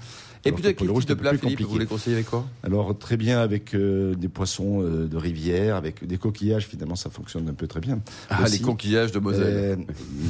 Et 0.45 0.49
Alors 0.49 0.59
plutôt 0.61 0.73
quel 0.77 0.87
le 0.87 0.93
rouge, 0.93 1.03
type 1.05 1.09
de 1.09 1.19
plat, 1.19 1.29
Philippe 1.31 1.59
Vous 1.59 1.65
compliqué. 1.65 1.79
les 1.79 1.85
conseillez 1.85 2.15
avec 2.15 2.27
quoi? 2.27 2.45
Alors 2.63 2.97
très 2.97 3.17
bien 3.17 3.39
avec 3.41 3.73
euh, 3.75 4.15
des 4.15 4.29
poissons 4.29 4.81
euh, 4.81 5.05
de 5.07 5.17
rivière, 5.17 5.75
avec 5.75 6.07
des 6.07 6.17
coquillages, 6.17 6.65
finalement 6.65 6.95
ça 6.95 7.09
fonctionne 7.09 7.49
un 7.49 7.53
peu 7.53 7.67
très 7.67 7.81
bien. 7.81 7.99
Ah, 8.29 8.43
Aussi, 8.43 8.53
les 8.53 8.59
conquillages 8.63 9.11
de 9.11 9.19
Moselle. 9.19 9.43
euh, 9.53 9.75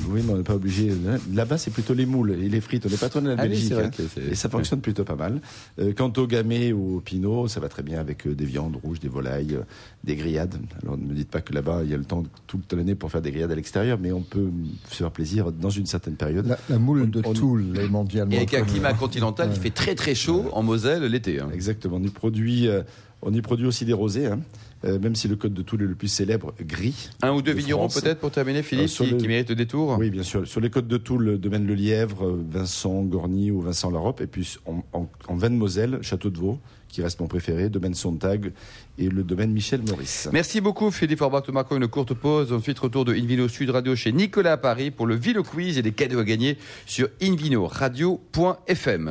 oui, 0.09 0.21
mais 0.25 0.33
on 0.33 0.37
n'est 0.37 0.43
pas 0.43 0.55
obligé. 0.55 0.91
Là-bas, 1.33 1.59
c'est 1.59 1.69
plutôt 1.69 1.93
les 1.93 2.07
moules 2.07 2.31
et 2.31 2.49
les 2.49 2.59
frites. 2.61 2.87
On 2.87 2.89
n'est 2.89 2.97
pas 2.97 3.09
trop 3.09 3.19
dans 3.21 3.27
la 3.29 3.35
Ah 3.37 3.47
Belgique. 3.47 3.71
vrai 3.71 3.85
hein. 3.85 4.21
Et 4.31 4.33
ça 4.35 4.49
fonctionne 4.49 4.81
plutôt 4.81 5.03
pas 5.03 5.15
mal. 5.15 5.41
Euh, 5.79 5.93
quant 5.95 6.11
au 6.17 6.25
gamay 6.25 6.73
ou 6.73 6.97
au 6.97 6.99
pinot, 7.01 7.47
ça 7.47 7.59
va 7.59 7.69
très 7.69 7.83
bien 7.83 7.99
avec 7.99 8.25
euh, 8.25 8.33
des 8.33 8.45
viandes 8.45 8.77
rouges, 8.83 8.99
des 8.99 9.09
volailles, 9.09 9.53
euh, 9.55 9.63
des 10.03 10.15
grillades. 10.15 10.55
Alors 10.81 10.97
ne 10.97 11.05
me 11.05 11.13
dites 11.13 11.29
pas 11.29 11.41
que 11.41 11.53
là-bas, 11.53 11.81
il 11.83 11.91
y 11.91 11.93
a 11.93 11.97
le 11.97 12.03
temps 12.05 12.23
toute 12.47 12.73
l'année 12.73 12.95
pour 12.95 13.11
faire 13.11 13.21
des 13.21 13.29
grillades 13.31 13.51
à 13.51 13.55
l'extérieur, 13.55 13.99
mais 14.01 14.11
on 14.11 14.21
peut 14.21 14.49
se 14.89 14.95
faire 14.95 15.11
plaisir 15.11 15.51
dans 15.51 15.69
une 15.69 15.85
certaine 15.85 16.15
période. 16.15 16.47
La, 16.47 16.57
la 16.67 16.79
moule 16.79 17.11
de 17.11 17.21
On- 17.23 17.29
on- 17.29 17.33
Toul 17.33 17.77
est 17.77 17.87
mondialement 17.87 18.31
Et 18.31 18.37
avec 18.37 18.55
un 18.55 18.63
climat 18.63 18.93
continental, 18.93 19.49
il 19.53 19.59
fait 19.61 19.69
très 19.69 19.93
très 19.99 20.15
chaud 20.15 20.45
en 20.53 20.63
Moselle 20.63 21.03
l'été. 21.03 21.39
hein. 21.41 21.49
Exactement. 21.53 21.97
On 21.97 22.03
y 22.03 22.07
produit, 22.09 22.67
euh, 22.67 22.81
on 23.21 23.33
y 23.33 23.41
produit 23.41 23.65
aussi 23.67 23.83
des 23.85 23.93
rosés, 23.93 24.27
hein. 24.27 24.39
Euh, 24.85 24.97
même 24.97 25.13
si 25.13 25.27
le 25.27 25.35
code 25.35 25.53
de 25.53 25.61
Toul 25.61 25.81
est 25.83 25.87
le 25.87 25.93
plus 25.93 26.07
célèbre, 26.07 26.53
gris. 26.61 27.09
Un 27.21 27.33
ou 27.33 27.41
deux 27.41 27.53
de 27.53 27.57
vignerons 27.59 27.89
peut-être 27.89 28.19
pour 28.21 28.31
terminer, 28.31 28.63
Philippe, 28.63 28.85
Euh, 29.01 29.03
qui, 29.03 29.11
le- 29.11 29.17
qui 29.17 29.27
méritent 29.27 29.49
le 29.49 29.55
détour 29.55 29.97
Oui, 29.99 30.09
bien 30.09 30.23
sûr. 30.23 30.47
Sur 30.47 30.61
les 30.61 30.69
côtes 30.69 30.87
de 30.87 30.95
Toul, 30.95 31.25
le 31.25 31.37
domaine 31.37 31.67
Le 31.67 31.73
Lièvre, 31.73 32.33
Vincent 32.49 33.01
Gorny 33.03 33.51
ou 33.51 33.59
Vincent 33.59 33.91
Larope. 33.91 34.21
Et 34.21 34.27
puis 34.27 34.55
en, 34.65 34.81
en, 34.93 35.09
en 35.27 35.35
de 35.35 35.49
Moselle, 35.49 35.99
Château 36.01 36.29
de 36.29 36.37
Vaux, 36.37 36.59
qui 36.87 37.01
reste 37.01 37.19
mon 37.19 37.27
préféré, 37.27 37.67
domaine 37.67 37.93
Sontag 37.93 38.53
et 38.97 39.09
le 39.09 39.23
domaine 39.23 39.51
Michel 39.51 39.81
Maurice. 39.85 40.29
Merci 40.31 40.61
beaucoup 40.61 40.89
Philippe 40.89 41.19
Forbach. 41.19 41.43
Nous 41.49 41.53
marquons 41.53 41.75
une 41.75 41.89
courte 41.89 42.13
pause. 42.13 42.53
Ensuite, 42.53 42.79
retour 42.79 43.03
de 43.03 43.13
Invino 43.13 43.49
Sud 43.49 43.71
Radio 43.71 43.97
chez 43.97 44.13
Nicolas 44.13 44.53
à 44.53 44.57
Paris 44.57 44.91
pour 44.91 45.07
le 45.07 45.15
Vilo 45.15 45.43
Quiz 45.43 45.77
et 45.77 45.81
des 45.81 45.91
cadeaux 45.91 46.19
à 46.19 46.23
gagner 46.23 46.57
sur 46.85 47.09
invinoradio.fm. 47.21 49.09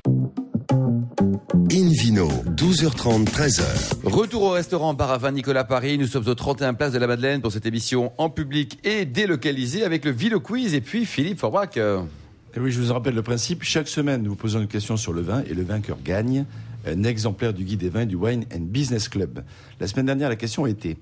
Invino, 1.20 2.28
12h30, 2.54 3.24
13h. 3.24 3.62
Retour 4.04 4.42
au 4.42 4.50
restaurant 4.50 4.94
Bar 4.94 5.10
à 5.10 5.18
vin 5.18 5.32
Nicolas 5.32 5.64
Paris. 5.64 5.98
Nous 5.98 6.06
sommes 6.06 6.28
au 6.28 6.34
31 6.36 6.74
Place 6.74 6.92
de 6.92 6.98
la 6.98 7.08
Madeleine 7.08 7.40
pour 7.40 7.50
cette 7.50 7.66
émission 7.66 8.12
en 8.18 8.30
public 8.30 8.78
et 8.84 9.04
délocalisée 9.04 9.82
avec 9.82 10.04
le 10.04 10.12
Vilo 10.12 10.38
Quiz 10.38 10.74
et 10.74 10.80
puis 10.80 11.06
Philippe 11.06 11.40
Forbach. 11.40 11.76
Et 11.76 12.60
oui, 12.60 12.70
je 12.70 12.80
vous 12.80 12.92
rappelle 12.92 13.16
le 13.16 13.22
principe. 13.22 13.64
Chaque 13.64 13.88
semaine, 13.88 14.22
nous 14.22 14.30
vous 14.30 14.36
posons 14.36 14.60
une 14.60 14.68
question 14.68 14.96
sur 14.96 15.12
le 15.12 15.22
vin 15.22 15.42
et 15.50 15.54
le 15.54 15.64
vainqueur 15.64 15.98
gagne 16.04 16.44
un 16.86 17.02
exemplaire 17.02 17.52
du 17.52 17.64
guide 17.64 17.80
des 17.80 17.88
vins 17.88 18.06
du 18.06 18.14
Wine 18.14 18.44
and 18.54 18.60
Business 18.60 19.08
Club. 19.08 19.42
La 19.80 19.88
semaine 19.88 20.06
dernière, 20.06 20.28
la 20.28 20.36
question 20.36 20.66
était 20.66 20.98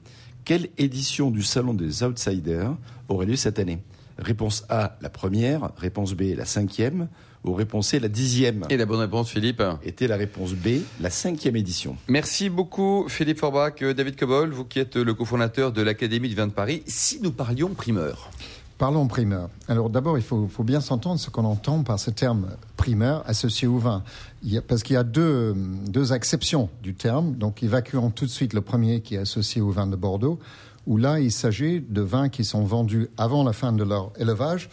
quelle 0.46 0.68
édition 0.78 1.30
du 1.30 1.42
Salon 1.42 1.74
des 1.74 2.02
Outsiders 2.02 2.74
aurait 3.10 3.26
lieu 3.26 3.36
cette 3.36 3.58
année? 3.58 3.80
Réponse 4.18 4.64
A, 4.70 4.96
la 5.02 5.10
première. 5.10 5.72
Réponse 5.76 6.14
B, 6.14 6.34
la 6.34 6.46
cinquième. 6.46 7.08
Ou 7.46 7.54
réponse 7.54 7.88
C, 7.88 8.00
la 8.00 8.08
dixième. 8.08 8.64
Et 8.70 8.76
la 8.76 8.86
bonne 8.86 8.98
réponse, 9.00 9.30
Philippe. 9.30 9.62
Était 9.84 10.08
la 10.08 10.16
réponse 10.16 10.52
B, 10.52 10.80
la 11.00 11.10
cinquième 11.10 11.56
édition. 11.56 11.96
Merci 12.08 12.50
beaucoup 12.50 13.06
Philippe 13.08 13.38
Forbach. 13.38 13.74
Euh, 13.82 13.94
David 13.94 14.16
Cobol, 14.16 14.50
vous 14.50 14.64
qui 14.64 14.80
êtes 14.80 14.96
le 14.96 15.14
cofondateur 15.14 15.70
de 15.72 15.80
l'Académie 15.82 16.28
du 16.28 16.34
vin 16.34 16.48
de 16.48 16.52
Paris. 16.52 16.82
Si 16.86 17.20
nous 17.22 17.30
parlions 17.30 17.68
primeur. 17.74 18.30
Parlons 18.78 19.06
primeur. 19.06 19.48
Alors 19.68 19.88
d'abord, 19.88 20.18
il 20.18 20.24
faut, 20.24 20.48
faut 20.48 20.64
bien 20.64 20.80
s'entendre 20.82 21.18
ce 21.18 21.30
qu'on 21.30 21.44
entend 21.44 21.82
par 21.82 21.98
ce 21.98 22.10
terme 22.10 22.48
primeur 22.76 23.22
associé 23.26 23.66
au 23.66 23.78
vin. 23.78 24.02
Il 24.42 24.52
y 24.52 24.58
a- 24.58 24.62
parce 24.62 24.82
qu'il 24.82 24.94
y 24.94 24.98
a 24.98 25.04
deux, 25.04 25.54
deux 25.88 26.12
acceptions 26.12 26.68
du 26.82 26.94
terme. 26.94 27.32
Donc 27.36 27.62
évacuons 27.62 28.10
tout 28.10 28.26
de 28.26 28.30
suite 28.30 28.52
le 28.52 28.60
premier 28.60 29.00
qui 29.00 29.14
est 29.14 29.18
associé 29.18 29.62
au 29.62 29.70
vin 29.70 29.86
de 29.86 29.96
Bordeaux, 29.96 30.38
où 30.86 30.98
là, 30.98 31.20
il 31.20 31.32
s'agit 31.32 31.80
de 31.80 32.00
vins 32.02 32.28
qui 32.28 32.44
sont 32.44 32.64
vendus 32.64 33.08
avant 33.16 33.44
la 33.44 33.52
fin 33.54 33.72
de 33.72 33.82
leur 33.82 34.12
élevage 34.18 34.68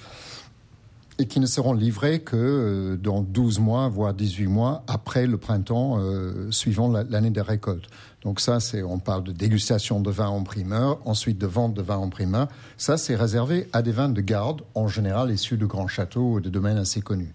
et 1.20 1.28
qui 1.28 1.40
ne 1.40 1.46
seront 1.46 1.74
livrés 1.74 2.22
que 2.22 2.36
euh, 2.36 2.98
dans 2.98 3.22
12 3.22 3.60
mois, 3.60 3.88
voire 3.88 4.14
18 4.14 4.48
mois 4.48 4.84
après 4.88 5.28
le 5.28 5.38
printemps 5.38 5.98
euh, 6.00 6.50
suivant 6.52 6.92
la- 6.92 7.04
l'année 7.04 7.30
des 7.30 7.42
récoltes. 7.42 7.86
Donc 8.24 8.40
ça, 8.40 8.60
c'est, 8.60 8.82
on 8.84 9.00
parle 9.00 9.24
de 9.24 9.32
dégustation 9.32 10.00
de 10.00 10.10
vin 10.10 10.28
en 10.28 10.44
primeur, 10.44 11.00
ensuite 11.06 11.38
de 11.38 11.46
vente 11.46 11.74
de 11.74 11.82
vin 11.82 11.98
en 11.98 12.10
primeur. 12.10 12.48
Ça, 12.78 12.98
c'est 12.98 13.16
réservé 13.16 13.68
à 13.74 13.82
des 13.82 13.92
vins 13.92 14.10
de 14.10 14.22
garde, 14.22 14.62
en 14.76 14.88
général 14.88 15.30
issus 15.32 15.58
de 15.58 15.66
grands 15.66 15.88
châteaux 15.88 16.34
ou 16.36 16.40
de 16.40 16.50
domaines 16.50 16.78
assez 16.78 17.02
connus. 17.02 17.34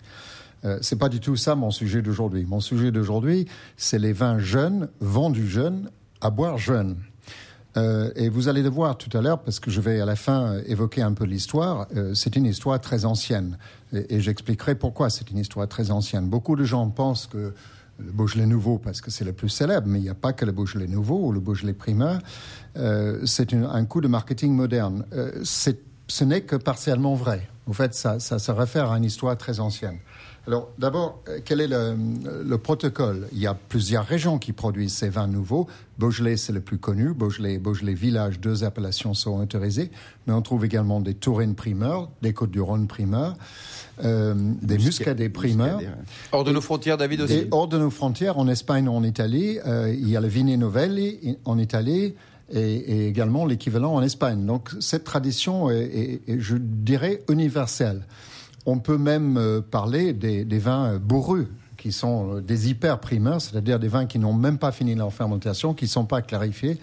Euh, 0.64 0.78
c'est 0.80 0.98
pas 0.98 1.08
du 1.08 1.20
tout 1.20 1.36
ça 1.36 1.54
mon 1.54 1.70
sujet 1.70 2.02
d'aujourd'hui. 2.02 2.44
Mon 2.48 2.60
sujet 2.60 2.90
d'aujourd'hui, 2.90 3.46
c'est 3.76 3.98
les 3.98 4.12
vins 4.12 4.38
jeunes, 4.40 4.88
vendus 5.00 5.46
jeunes, 5.48 5.90
à 6.20 6.30
boire 6.30 6.58
jeunes. 6.58 6.96
Euh, 7.76 8.10
et 8.16 8.28
vous 8.28 8.48
allez 8.48 8.62
le 8.62 8.70
voir 8.70 8.96
tout 8.96 9.14
à 9.16 9.20
l'heure, 9.20 9.40
parce 9.40 9.60
que 9.60 9.70
je 9.70 9.80
vais 9.80 10.00
à 10.00 10.06
la 10.06 10.16
fin 10.16 10.52
euh, 10.52 10.62
évoquer 10.66 11.02
un 11.02 11.12
peu 11.12 11.24
l'histoire. 11.24 11.86
Euh, 11.96 12.14
c'est 12.14 12.36
une 12.36 12.46
histoire 12.46 12.80
très 12.80 13.04
ancienne. 13.04 13.58
Et, 13.92 14.20
j'expliquerai 14.20 14.74
pourquoi 14.74 15.10
c'est 15.10 15.30
une 15.30 15.38
histoire 15.38 15.68
très 15.68 15.90
ancienne. 15.90 16.28
Beaucoup 16.28 16.56
de 16.56 16.64
gens 16.64 16.88
pensent 16.88 17.26
que 17.26 17.52
le 17.98 18.12
Beaujolais 18.12 18.46
nouveau, 18.46 18.78
parce 18.78 19.00
que 19.00 19.10
c'est 19.10 19.24
le 19.24 19.32
plus 19.32 19.48
célèbre, 19.48 19.86
mais 19.88 19.98
il 19.98 20.02
n'y 20.02 20.08
a 20.08 20.14
pas 20.14 20.32
que 20.32 20.44
le 20.44 20.52
Beaujolais 20.52 20.86
nouveau 20.86 21.26
ou 21.26 21.32
le 21.32 21.40
Beaujolais 21.40 21.72
primeur. 21.72 22.20
C'est 23.24 23.52
un 23.52 23.84
coup 23.86 24.00
de 24.00 24.06
marketing 24.06 24.52
moderne. 24.52 25.04
Ce 25.42 26.24
n'est 26.24 26.42
que 26.42 26.54
partiellement 26.54 27.16
vrai. 27.16 27.48
En 27.66 27.72
fait, 27.72 27.94
ça, 27.94 28.20
ça 28.20 28.38
se 28.38 28.52
réfère 28.52 28.92
à 28.92 28.98
une 28.98 29.04
histoire 29.04 29.36
très 29.36 29.58
ancienne. 29.58 29.98
Alors, 30.48 30.70
d'abord, 30.78 31.20
euh, 31.28 31.40
quel 31.44 31.60
est 31.60 31.68
le, 31.68 31.94
le 32.42 32.58
protocole? 32.58 33.28
Il 33.32 33.38
y 33.38 33.46
a 33.46 33.52
plusieurs 33.52 34.06
régions 34.06 34.38
qui 34.38 34.54
produisent 34.54 34.94
ces 34.94 35.10
vins 35.10 35.26
nouveaux. 35.26 35.66
Beaujolais, 35.98 36.38
c'est 36.38 36.54
le 36.54 36.62
plus 36.62 36.78
connu. 36.78 37.12
Beaujolais, 37.12 37.58
Beaujolais 37.58 37.92
Village, 37.92 38.40
deux 38.40 38.64
appellations 38.64 39.12
sont 39.12 39.38
autorisées. 39.38 39.90
Mais 40.26 40.32
on 40.32 40.40
trouve 40.40 40.64
également 40.64 41.00
des 41.00 41.12
Touraine 41.12 41.54
primeurs, 41.54 42.08
des 42.22 42.32
Côtes-du-Rhône 42.32 42.86
primeurs, 42.86 43.36
euh, 44.02 44.32
des 44.62 44.78
Muscadets 44.78 45.28
primeurs. 45.28 45.80
Muscadet, 45.80 45.94
ouais. 45.94 46.04
Hors 46.32 46.44
de 46.44 46.52
nos 46.52 46.62
frontières, 46.62 46.96
David 46.96 47.20
aussi. 47.20 47.34
Et 47.34 47.48
hors 47.50 47.68
de 47.68 47.76
nos 47.76 47.90
frontières, 47.90 48.38
en 48.38 48.48
Espagne, 48.48 48.88
en 48.88 49.02
Italie, 49.02 49.58
euh, 49.66 49.94
il 49.94 50.08
y 50.08 50.16
a 50.16 50.20
le 50.22 50.28
Vignes 50.28 50.56
Novelli 50.56 51.36
en 51.44 51.58
Italie, 51.58 52.14
et, 52.50 53.06
également 53.06 53.44
l'équivalent 53.44 53.92
en 53.92 54.00
Espagne. 54.00 54.46
Donc 54.46 54.70
cette 54.80 55.04
tradition 55.04 55.68
est, 55.68 56.22
je 56.38 56.56
dirais, 56.56 57.22
universelle. 57.28 58.06
On 58.70 58.80
peut 58.80 58.98
même 58.98 59.62
parler 59.70 60.12
des, 60.12 60.58
vins 60.58 60.98
bourrus 60.98 61.46
qui 61.78 61.90
sont 61.90 62.40
des 62.40 62.68
hyper 62.68 62.98
primeurs, 63.00 63.40
c'est-à-dire 63.40 63.78
des 63.78 63.88
vins 63.88 64.04
qui 64.04 64.18
n'ont 64.18 64.34
même 64.34 64.58
pas 64.58 64.72
fini 64.72 64.94
leur 64.94 65.10
fermentation, 65.10 65.72
qui 65.72 65.86
ne 65.86 65.88
sont 65.88 66.04
pas 66.04 66.20
clarifiés, 66.20 66.76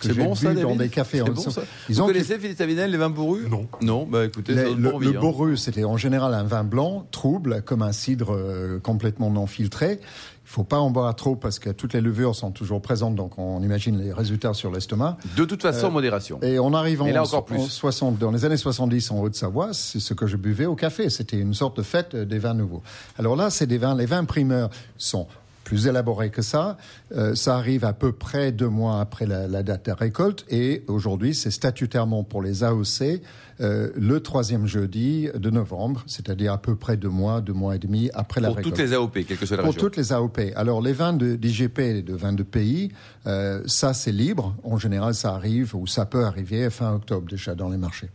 c'est 0.00 0.14
bon 0.14 0.34
ça, 0.34 0.54
dans 0.54 0.76
des 0.76 0.88
cafés. 0.88 1.22
Bon, 1.22 1.34
ça. 1.36 1.62
Ils 1.88 1.96
Vous 1.96 2.02
ont 2.02 2.06
connaissez 2.06 2.38
Philippe 2.38 2.58
Tavinel, 2.58 2.90
les 2.90 2.98
vins 2.98 3.10
bourrus 3.10 3.48
Non. 3.48 3.66
Non, 3.82 4.06
bah 4.06 4.24
écoutez, 4.24 4.54
le, 4.54 4.74
le 4.74 5.16
hein. 5.16 5.20
bourru, 5.20 5.56
c'était 5.56 5.84
en 5.84 5.96
général 5.96 6.34
un 6.34 6.44
vin 6.44 6.64
blanc, 6.64 7.06
trouble, 7.10 7.62
comme 7.62 7.82
un 7.82 7.92
cidre 7.92 8.34
euh, 8.34 8.78
complètement 8.78 9.30
non 9.30 9.46
filtré. 9.46 10.00
Il 10.48 10.50
faut 10.50 10.64
pas 10.64 10.78
en 10.78 10.90
boire 10.90 11.14
trop 11.14 11.36
parce 11.36 11.58
que 11.58 11.68
toutes 11.68 11.92
les 11.92 12.00
levures 12.00 12.34
sont 12.34 12.52
toujours 12.52 12.80
présentes, 12.80 13.14
donc 13.14 13.38
on 13.38 13.62
imagine 13.62 13.98
les 13.98 14.14
résultats 14.14 14.54
sur 14.54 14.70
l'estomac. 14.70 15.18
De 15.36 15.44
toute 15.44 15.60
façon, 15.60 15.88
euh, 15.88 15.90
modération. 15.90 16.40
Et 16.40 16.58
on 16.58 16.72
arrive 16.72 17.02
en, 17.02 17.06
là 17.06 17.22
encore 17.22 17.44
plus. 17.44 17.68
60, 17.68 18.18
dans 18.18 18.30
les 18.30 18.46
années 18.46 18.56
70 18.56 19.10
en 19.10 19.20
Haute-Savoie, 19.20 19.74
c'est 19.74 20.00
ce 20.00 20.14
que 20.14 20.26
je 20.26 20.38
buvais 20.38 20.64
au 20.64 20.74
café. 20.74 21.10
C'était 21.10 21.38
une 21.38 21.52
sorte 21.52 21.76
de 21.76 21.82
fête 21.82 22.16
des 22.16 22.38
vins 22.38 22.54
nouveaux. 22.54 22.82
Alors 23.18 23.36
là, 23.36 23.50
c'est 23.50 23.66
des 23.66 23.76
vins, 23.76 23.94
les 23.94 24.06
vins 24.06 24.24
primeurs 24.24 24.70
sont 24.96 25.26
plus 25.68 25.86
élaboré 25.86 26.30
que 26.30 26.40
ça. 26.40 26.78
Euh, 27.14 27.34
ça 27.34 27.56
arrive 27.56 27.84
à 27.84 27.92
peu 27.92 28.12
près 28.12 28.52
deux 28.52 28.70
mois 28.70 29.02
après 29.02 29.26
la, 29.26 29.62
date 29.62 29.84
de 29.84 29.92
récolte 29.92 30.46
et 30.48 30.82
aujourd'hui, 30.86 31.34
c'est 31.34 31.50
statutairement 31.50 32.24
pour 32.24 32.40
les 32.40 32.64
AOC 32.64 33.20
euh, 33.60 33.90
le 33.94 34.20
troisième 34.20 34.66
jeudi 34.66 35.28
de 35.34 35.50
novembre, 35.50 36.04
c'est-à-dire 36.06 36.54
à 36.54 36.58
peu 36.58 36.74
près 36.74 36.96
deux 36.96 37.10
mois, 37.10 37.42
deux 37.42 37.52
mois 37.52 37.76
et 37.76 37.78
demi 37.78 38.08
après 38.14 38.40
la 38.40 38.48
récolte. 38.48 38.64
Pour 38.64 38.72
toutes 38.72 38.86
les 38.86 38.94
AOP, 38.94 39.12
quelle 39.12 39.36
que 39.36 39.44
soit 39.44 39.58
la 39.58 39.62
Pour 39.62 39.76
toutes 39.76 39.98
les 39.98 40.10
AOP. 40.10 40.40
Alors 40.56 40.80
les 40.80 40.94
vins 40.94 41.12
d'IGP 41.12 41.78
et 41.80 42.02
de 42.02 42.14
vins 42.14 42.32
de 42.32 42.44
pays, 42.44 42.90
euh, 43.26 43.60
ça 43.66 43.92
c'est 43.92 44.12
libre. 44.12 44.56
En 44.64 44.78
général, 44.78 45.12
ça 45.12 45.34
arrive 45.34 45.76
ou 45.76 45.86
ça 45.86 46.06
peut 46.06 46.24
arriver 46.24 46.70
fin 46.70 46.94
octobre 46.94 47.28
déjà 47.28 47.54
dans 47.54 47.68
les 47.68 47.76
marchés. 47.76 48.08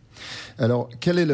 Alors 0.58 0.88
quel 0.98 1.20
est 1.20 1.26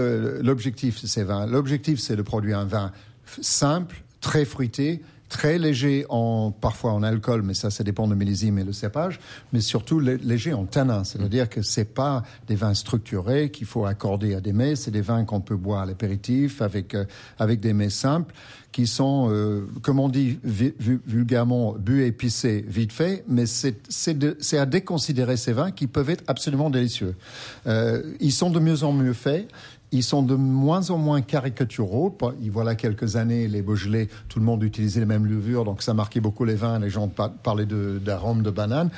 l'objectif 0.42 1.00
de 1.00 1.06
ces 1.06 1.24
vins? 1.24 1.46
L'objectif, 1.46 1.98
c'est 1.98 2.16
de 2.16 2.22
produire 2.22 2.58
un 2.58 2.66
vin 2.66 2.92
simple, 3.40 4.02
très 4.20 4.44
fruité, 4.44 5.00
très 5.30 5.58
léger 5.58 6.04
en 6.10 6.50
parfois 6.50 6.92
en 6.92 7.02
alcool, 7.02 7.42
mais 7.42 7.54
ça, 7.54 7.70
ça 7.70 7.84
dépend 7.84 8.06
de 8.06 8.14
millésime 8.14 8.58
et 8.58 8.64
le 8.64 8.72
cépage, 8.72 9.20
mais 9.52 9.60
surtout 9.60 10.00
léger 10.00 10.52
en 10.52 10.66
tanin. 10.66 11.04
C'est-à-dire 11.04 11.48
que 11.48 11.62
c'est 11.62 11.86
pas 11.86 12.24
des 12.48 12.56
vins 12.56 12.74
structurés 12.74 13.50
qu'il 13.50 13.66
faut 13.66 13.86
accorder 13.86 14.34
à 14.34 14.40
des 14.40 14.52
mets, 14.52 14.76
c'est 14.76 14.90
des 14.90 15.00
vins 15.00 15.24
qu'on 15.24 15.40
peut 15.40 15.56
boire 15.56 15.82
à 15.82 15.86
l'apéritif 15.86 16.60
avec 16.60 16.94
euh, 16.94 17.04
avec 17.38 17.60
des 17.60 17.72
mets 17.72 17.90
simples 17.90 18.34
qui 18.72 18.86
sont, 18.86 19.28
euh, 19.30 19.66
comme 19.82 19.98
on 19.98 20.08
dit 20.08 20.38
vulgairement, 20.44 21.74
bu 21.74 22.04
épicé 22.04 22.64
vite 22.68 22.92
fait, 22.92 23.24
mais 23.26 23.44
c'est 23.46 24.58
à 24.58 24.66
déconsidérer 24.66 25.36
ces 25.36 25.52
vins 25.52 25.70
qui 25.70 25.86
peuvent 25.86 26.10
être 26.10 26.24
absolument 26.28 26.70
délicieux. 26.70 27.16
Euh, 27.66 28.02
ils 28.20 28.32
sont 28.32 28.50
de 28.50 28.60
mieux 28.60 28.84
en 28.84 28.92
mieux 28.92 29.12
faits. 29.12 29.48
Ils 29.92 30.04
sont 30.04 30.22
de 30.22 30.34
moins 30.34 30.90
en 30.90 30.98
moins 30.98 31.20
caricaturaux. 31.20 32.16
Il 32.40 32.50
voilà 32.50 32.74
quelques 32.74 33.16
années, 33.16 33.48
les 33.48 33.62
Beaujolais, 33.62 34.08
tout 34.28 34.38
le 34.38 34.44
monde 34.44 34.62
utilisait 34.62 35.00
les 35.00 35.06
mêmes 35.06 35.26
levures, 35.26 35.64
donc 35.64 35.82
ça 35.82 35.94
marquait 35.94 36.20
beaucoup 36.20 36.44
les 36.44 36.54
vins. 36.54 36.78
Les 36.78 36.90
gens 36.90 37.08
parlaient 37.08 37.66
d'arômes 37.66 38.42
de, 38.42 38.50
banane. 38.50 38.90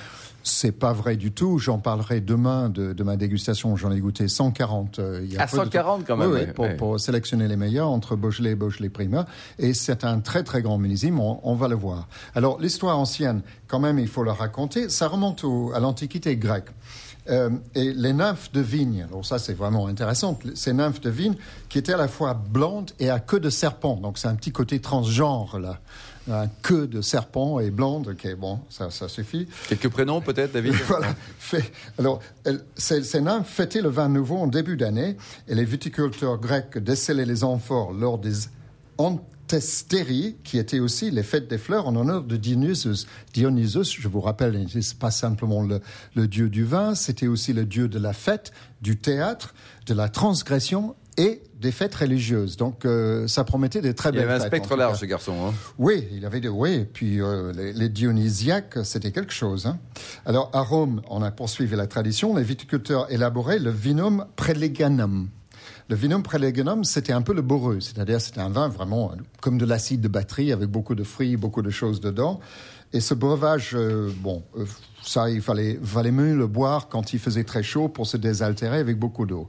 C'est 0.42 0.72
pas 0.72 0.92
vrai 0.92 1.16
du 1.16 1.30
tout. 1.30 1.58
J'en 1.58 1.78
parlerai 1.78 2.20
demain 2.20 2.68
de, 2.68 3.02
ma 3.02 3.16
dégustation. 3.16 3.76
J'en 3.76 3.92
ai 3.92 4.00
goûté 4.00 4.28
140. 4.28 4.98
Euh, 4.98 5.20
il 5.24 5.32
y 5.32 5.38
a 5.38 5.46
140 5.46 6.04
quand 6.04 6.16
même. 6.16 6.30
Oui, 6.58 6.74
pour, 6.76 6.98
sélectionner 6.98 7.48
les 7.48 7.56
meilleurs 7.56 7.88
entre 7.88 8.16
Beaujolais 8.16 8.50
et 8.50 8.54
Beaujolais 8.54 8.88
Prima. 8.88 9.26
Et 9.58 9.72
c'est 9.72 10.04
un 10.04 10.20
très 10.20 10.42
très 10.42 10.60
grand 10.60 10.78
millésime. 10.78 11.20
On, 11.20 11.54
va 11.54 11.68
le 11.68 11.76
voir. 11.76 12.08
Alors 12.34 12.60
l'histoire 12.60 12.98
ancienne, 12.98 13.42
quand 13.68 13.78
même, 13.78 13.98
il 13.98 14.08
faut 14.08 14.24
la 14.24 14.34
raconter. 14.34 14.88
Ça 14.88 15.08
remonte 15.08 15.44
à 15.74 15.80
l'Antiquité 15.80 16.36
grecque. 16.36 16.70
Euh, 17.30 17.50
et 17.76 17.92
les 17.92 18.12
nymphes 18.12 18.50
de 18.52 18.60
vigne, 18.60 19.06
alors 19.08 19.24
ça 19.24 19.38
c'est 19.38 19.52
vraiment 19.52 19.86
intéressant, 19.86 20.36
ces 20.54 20.72
nymphes 20.72 21.00
de 21.00 21.10
vigne 21.10 21.34
qui 21.68 21.78
étaient 21.78 21.92
à 21.92 21.96
la 21.96 22.08
fois 22.08 22.34
blondes 22.34 22.90
et 22.98 23.10
à 23.10 23.20
queue 23.20 23.38
de 23.38 23.48
serpent, 23.48 23.94
donc 23.96 24.18
c'est 24.18 24.26
un 24.26 24.34
petit 24.34 24.50
côté 24.50 24.80
transgenre 24.80 25.60
là, 25.60 25.78
un 26.28 26.48
queue 26.62 26.88
de 26.88 27.00
serpent 27.00 27.60
et 27.60 27.70
blonde, 27.70 28.08
ok 28.08 28.34
bon, 28.36 28.58
ça, 28.70 28.90
ça 28.90 29.08
suffit. 29.08 29.46
Quelques 29.68 29.88
prénoms 29.88 30.20
peut-être 30.20 30.52
David 30.52 30.74
Voilà, 30.88 31.14
fait. 31.38 31.72
Alors 31.96 32.20
ces, 32.76 33.04
ces 33.04 33.20
nymphes 33.20 33.48
fêtaient 33.48 33.82
le 33.82 33.88
vin 33.90 34.08
nouveau 34.08 34.38
en 34.38 34.48
début 34.48 34.76
d'année 34.76 35.16
et 35.46 35.54
les 35.54 35.64
viticulteurs 35.64 36.38
grecs 36.38 36.76
décelaient 36.76 37.24
les 37.24 37.44
amphores 37.44 37.92
lors 37.92 38.18
des 38.18 38.32
Testérie, 39.52 40.36
qui 40.44 40.56
était 40.56 40.80
aussi 40.80 41.10
les 41.10 41.22
fêtes 41.22 41.46
des 41.46 41.58
fleurs 41.58 41.86
en 41.86 41.94
honneur 41.94 42.22
de 42.22 42.38
Dionysus. 42.38 43.06
Dionysus, 43.34 43.94
je 44.00 44.08
vous 44.08 44.22
rappelle, 44.22 44.54
n'est 44.54 44.80
pas 44.98 45.10
simplement 45.10 45.62
le, 45.62 46.26
dieu 46.26 46.48
du 46.48 46.64
vin, 46.64 46.94
c'était 46.94 47.26
aussi 47.26 47.52
le 47.52 47.66
dieu 47.66 47.86
de 47.86 47.98
la 47.98 48.14
fête, 48.14 48.50
du 48.80 48.96
théâtre, 48.96 49.52
de 49.84 49.92
la 49.92 50.08
transgression 50.08 50.96
et 51.18 51.42
des 51.60 51.70
fêtes 51.70 51.94
religieuses. 51.94 52.56
Donc 52.56 52.86
euh, 52.86 53.28
ça 53.28 53.44
promettait 53.44 53.82
des 53.82 53.92
très 53.92 54.10
belles 54.10 54.22
fêtes. 54.22 54.28
Il 54.28 54.32
y 54.32 54.34
avait 54.36 54.42
un 54.42 54.46
spectre 54.46 54.74
large, 54.74 54.98
ce 54.98 55.04
garçon. 55.04 55.34
Hein. 55.46 55.52
Oui, 55.76 56.08
il 56.12 56.24
avait 56.24 56.40
des... 56.40 56.48
Oui, 56.48 56.86
puis 56.90 57.20
euh, 57.20 57.52
les, 57.52 57.90
dionysiaques, 57.90 58.78
c'était 58.84 59.12
quelque 59.12 59.34
chose. 59.34 59.66
Hein. 59.66 59.78
Alors 60.24 60.48
à 60.54 60.62
Rome, 60.62 61.02
on 61.10 61.20
a 61.20 61.30
poursuivi 61.30 61.76
la 61.76 61.86
tradition. 61.86 62.34
Les 62.34 62.42
viticulteurs 62.42 63.12
élaboraient 63.12 63.58
le 63.58 63.70
vinum 63.70 64.24
preleganum. 64.34 65.28
Le 65.92 65.98
vinum 65.98 66.22
prelegenum, 66.22 66.84
c'était 66.84 67.12
un 67.12 67.20
peu 67.20 67.34
le 67.34 67.42
boreux, 67.42 67.80
c'est-à-dire 67.80 68.18
c'était 68.18 68.40
un 68.40 68.48
vin 68.48 68.68
vraiment 68.68 69.12
comme 69.42 69.58
de 69.58 69.66
l'acide 69.66 70.00
de 70.00 70.08
batterie 70.08 70.50
avec 70.50 70.70
beaucoup 70.70 70.94
de 70.94 71.04
fruits, 71.04 71.36
beaucoup 71.36 71.60
de 71.60 71.68
choses 71.68 72.00
dedans. 72.00 72.40
Et 72.94 73.00
ce 73.00 73.12
breuvage, 73.12 73.72
euh, 73.74 74.10
bon, 74.20 74.42
euh, 74.56 74.64
ça, 75.02 75.28
il 75.28 75.42
fallait, 75.42 75.78
fallait 75.84 76.10
mieux 76.10 76.34
le 76.34 76.46
boire 76.46 76.88
quand 76.88 77.12
il 77.12 77.18
faisait 77.18 77.44
très 77.44 77.62
chaud 77.62 77.88
pour 77.88 78.06
se 78.06 78.16
désaltérer 78.16 78.78
avec 78.78 78.98
beaucoup 78.98 79.26
d'eau. 79.26 79.48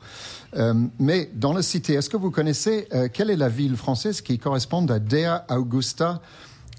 Euh, 0.57 0.73
mais 0.99 1.29
dans 1.33 1.53
la 1.53 1.61
cité, 1.61 1.93
est-ce 1.93 2.09
que 2.09 2.17
vous 2.17 2.29
connaissez 2.29 2.89
quelle 3.13 3.29
est 3.29 3.37
la 3.37 3.47
ville 3.47 3.77
française 3.77 4.19
qui 4.19 4.37
correspond 4.37 4.85
à 4.87 4.99
Dea 4.99 5.45
Augusta? 5.49 6.19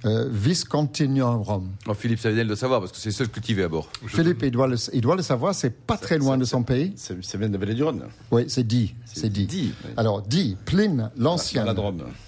Euh, 0.04 0.28
Viscontinorum. 0.30 1.70
Oh, 1.86 1.94
Philippe 1.94 2.20
Savinel 2.20 2.46
de 2.46 2.54
savoir, 2.54 2.80
parce 2.80 2.92
que 2.92 2.98
c'est 2.98 3.10
seul 3.10 3.28
cultivé 3.28 3.62
à 3.62 3.68
bord. 3.68 3.88
Philippe, 4.06 4.42
il 4.42 4.50
doit 4.50 4.66
le, 4.66 4.76
il 4.92 5.00
doit 5.00 5.16
le 5.16 5.22
savoir, 5.22 5.54
c'est 5.54 5.70
pas 5.70 5.96
très 5.96 6.18
loin 6.18 6.36
de 6.36 6.44
son 6.44 6.62
pays. 6.62 6.92
C'est 6.96 7.36
bien 7.38 7.48
de 7.48 7.56
la 7.56 7.74
du 7.74 7.82
Rhône. 7.82 8.04
Oui, 8.30 8.44
c'est 8.48 8.66
dit. 8.66 8.94
C'est 9.06 9.30
dit. 9.30 9.72
Alors, 9.96 10.22
dit, 10.22 10.56
Pline 10.64 11.10
l'Ancien. 11.16 11.66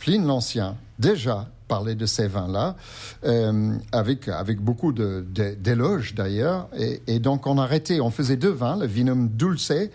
Pline 0.01 0.27
l'Ancien, 0.27 0.77
déjà 0.99 1.49
parlait 1.69 1.97
de 1.97 2.07
ces 2.07 2.29
vins-là, 2.29 2.77
euh, 3.25 3.75
avec, 3.93 4.29
avec 4.29 4.61
beaucoup 4.61 4.93
d'éloges 4.93 6.15
d'ailleurs. 6.15 6.69
Et, 6.79 7.03
et, 7.09 7.19
donc, 7.19 7.47
on 7.47 7.59
arrêtait, 7.59 8.01
on 8.01 8.11
faisait 8.11 8.37
deux 8.37 8.51
vins, 8.51 8.77
le 8.77 8.87
vinum 8.87 9.29
dulce 9.29 9.73
et 9.73 9.91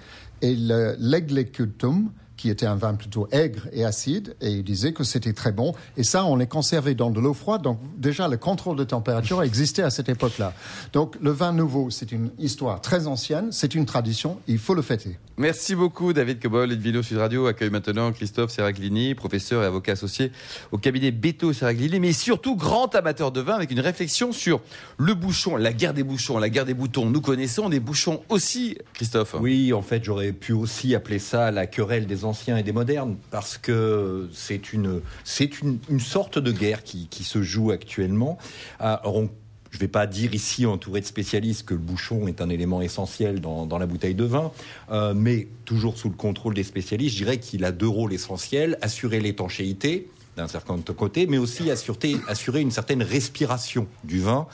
le 0.55 0.95
leglecutum 0.99 2.11
qui 2.41 2.49
était 2.49 2.65
un 2.65 2.75
vin 2.75 2.95
plutôt 2.95 3.27
aigre 3.31 3.67
et 3.71 3.85
acide, 3.85 4.35
et 4.41 4.49
il 4.49 4.63
disait 4.63 4.93
que 4.93 5.03
c'était 5.03 5.33
très 5.33 5.51
bon. 5.51 5.75
Et 5.95 6.03
ça, 6.03 6.25
on 6.25 6.35
les 6.35 6.47
conservait 6.47 6.95
dans 6.95 7.11
de 7.11 7.19
l'eau 7.19 7.35
froide, 7.35 7.61
donc 7.61 7.79
déjà 7.97 8.27
le 8.27 8.37
contrôle 8.37 8.77
de 8.77 8.83
température 8.83 9.43
existait 9.43 9.83
à 9.83 9.91
cette 9.91 10.09
époque-là. 10.09 10.55
Donc 10.91 11.17
le 11.21 11.29
vin 11.29 11.53
nouveau, 11.53 11.91
c'est 11.91 12.11
une 12.11 12.31
histoire 12.39 12.81
très 12.81 13.05
ancienne, 13.05 13.51
c'est 13.51 13.75
une 13.75 13.85
tradition, 13.85 14.39
il 14.47 14.57
faut 14.57 14.73
le 14.73 14.81
fêter. 14.81 15.19
Merci 15.37 15.75
beaucoup 15.75 16.13
David 16.13 16.41
Cobol. 16.41 16.73
Vidéo 16.73 17.03
Sud 17.03 17.17
Radio 17.17 17.45
accueille 17.45 17.69
maintenant 17.69 18.11
Christophe 18.11 18.51
Seraglini, 18.51 19.13
professeur 19.13 19.61
et 19.61 19.65
avocat 19.67 19.91
associé 19.93 20.31
au 20.71 20.79
cabinet 20.79 21.11
Beto 21.11 21.53
Seraglini, 21.53 21.99
mais 21.99 22.11
surtout 22.11 22.55
grand 22.55 22.93
amateur 22.95 23.31
de 23.31 23.41
vin 23.41 23.53
avec 23.53 23.69
une 23.69 23.79
réflexion 23.79 24.31
sur 24.31 24.61
le 24.97 25.13
bouchon, 25.13 25.57
la 25.57 25.73
guerre 25.73 25.93
des 25.93 26.03
bouchons, 26.03 26.39
la 26.39 26.49
guerre 26.49 26.65
des 26.65 26.73
boutons. 26.73 27.05
Nous 27.05 27.21
connaissons 27.21 27.69
des 27.69 27.79
bouchons 27.79 28.21
aussi, 28.29 28.77
Christophe. 28.93 29.35
Oui, 29.39 29.73
en 29.73 29.81
fait, 29.81 30.03
j'aurais 30.03 30.31
pu 30.31 30.53
aussi 30.53 30.95
appeler 30.95 31.19
ça 31.19 31.51
la 31.51 31.67
querelle 31.67 32.07
des 32.07 32.25
anciens 32.25 32.30
et 32.57 32.63
des 32.63 32.71
modernes, 32.71 33.17
parce 33.29 33.57
que 33.57 34.29
c'est 34.33 34.73
une, 34.73 35.01
c'est 35.23 35.61
une, 35.61 35.79
une, 35.89 35.99
sorte 35.99 36.39
de 36.39 36.51
guerre 36.51 36.83
qui, 36.83 37.07
qui 37.07 37.23
se 37.23 37.41
joue 37.41 37.71
actuellement. 37.71 38.37
Alors 38.79 39.17
on 39.17 39.29
je 39.71 39.77
ne 39.77 39.81
vais 39.81 39.87
pas 39.87 40.05
dire 40.05 40.33
ici, 40.33 40.65
entouré 40.65 40.99
de 40.99 41.05
spécialistes, 41.05 41.65
que 41.65 41.73
le 41.73 41.79
bouchon 41.79 42.27
est 42.27 42.41
un 42.41 42.49
élément 42.49 42.81
essentiel 42.81 43.39
dans, 43.39 43.65
dans 43.65 43.77
la 43.77 43.85
bouteille 43.85 44.15
de 44.15 44.25
vin, 44.25 44.51
euh, 44.91 45.13
mais 45.15 45.47
toujours 45.63 45.97
sous 45.97 46.09
le 46.09 46.15
contrôle 46.15 46.53
des 46.53 46.63
spécialistes, 46.63 47.13
je 47.17 47.23
dirais 47.23 47.37
qu'il 47.37 47.63
a 47.63 47.71
deux 47.71 47.87
rôles 47.87 48.13
essentiels 48.13 48.77
assurer 48.81 49.21
l'étanchéité 49.21 50.09
d'un 50.41 50.47
certain 50.47 50.77
côté, 50.95 51.27
mais 51.27 51.37
aussi 51.37 51.69
assurer, 51.69 52.15
assurer 52.27 52.61
une 52.61 52.71
certaine 52.71 53.03
respiration 53.03 53.87
du 54.03 54.19
vin. 54.19 54.47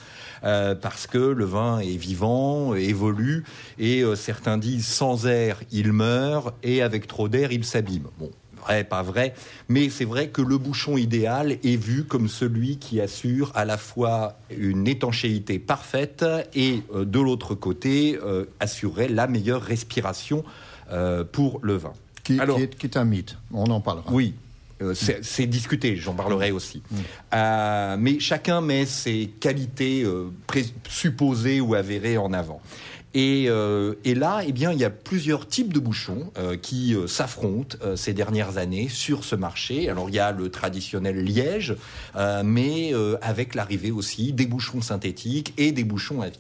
Euh, 0.44 0.76
parce 0.76 1.08
que 1.08 1.18
le 1.18 1.46
vin 1.46 1.80
est 1.80 1.98
vivant, 1.98 2.76
évolue, 2.76 3.44
et 3.80 4.02
euh, 4.04 4.16
certains 4.16 4.60
disent 4.60 4.86
sans 4.86 5.26
air 5.26 5.60
il 5.72 5.92
meurt, 5.94 6.54
et 6.62 6.84
avec 6.84 7.08
trop 7.08 7.28
d'air 7.28 7.52
il 7.52 7.66
s'abîme. 7.66 8.08
Bon, 8.20 8.30
vrai, 8.62 8.84
pas 8.84 9.02
vrai, 9.02 9.34
mais 9.68 9.90
c'est 9.90 10.06
vrai 10.06 10.28
que 10.28 10.44
le 10.44 10.60
bouchon 10.60 10.96
idéal 10.96 11.54
est 11.64 11.76
vu 11.76 12.04
comme 12.04 12.28
celui 12.28 12.78
qui 12.78 13.02
assure 13.02 13.52
à 13.56 13.66
la 13.66 13.78
fois 13.78 14.38
une 14.56 14.88
étanchéité 14.88 15.58
parfaite 15.58 16.24
et 16.54 16.84
euh, 16.94 17.04
de 17.04 17.20
l'autre 17.20 17.56
côté 17.56 18.20
assurer 18.60 19.08
la 19.08 19.26
meilleure 19.26 19.64
respiration 19.64 20.44
pour 21.32 21.60
le 21.64 21.78
vin. 21.78 21.94
Qui, 22.24 22.38
qui, 22.38 22.62
est, 22.62 22.76
qui, 22.78 22.86
est, 22.86 22.98
un 22.98 23.06
mythe, 23.06 23.38
on 23.52 23.66
en 23.66 23.82
parlera. 23.82 24.12
Oui, 24.12 24.34
euh, 24.82 24.94
c'est 24.94 25.48
discuté, 25.48 25.96
j'en 25.96 26.14
parlerai 26.14 26.52
aussi. 26.52 26.84
Mm. 26.90 26.96
Euh, 27.34 27.98
mais 28.00 28.20
chacun 28.20 28.62
met 28.62 28.86
ses 28.86 29.32
qualités 29.40 30.04
euh, 30.04 30.30
supposées 30.88 31.62
ou 31.62 31.74
avérées 31.76 32.18
en 32.18 32.34
avant. 32.34 32.62
Et, 33.14 33.46
et 33.46 34.14
là, 34.14 34.42
eh 34.46 34.52
bien, 34.52 34.72
il 34.72 34.78
y 34.78 34.84
a 34.84 34.92
plusieurs 34.92 35.48
types 35.48 35.74
de 35.74 35.80
bouchons 35.80 36.32
qui 36.62 36.96
s'affrontent 37.08 37.76
ces 37.96 38.14
dernières 38.14 38.60
années 38.60 38.90
sur 38.90 39.24
ce 39.24 39.34
marché. 39.34 39.90
Alors, 39.90 40.10
il 40.10 40.16
y 40.16 40.20
a 40.20 40.32
le 40.32 40.50
traditionnel 40.50 41.24
liège, 41.24 41.76
mais 42.44 42.92
avec 43.24 43.56
l'arrivée 43.56 43.90
aussi 43.90 44.34
des 44.34 44.46
bouchons 44.46 44.82
synthétiques 44.82 45.56
et 45.58 45.72
des 45.72 45.84
bouchons 45.84 46.22
à 46.22 46.30
vis. 46.30 46.38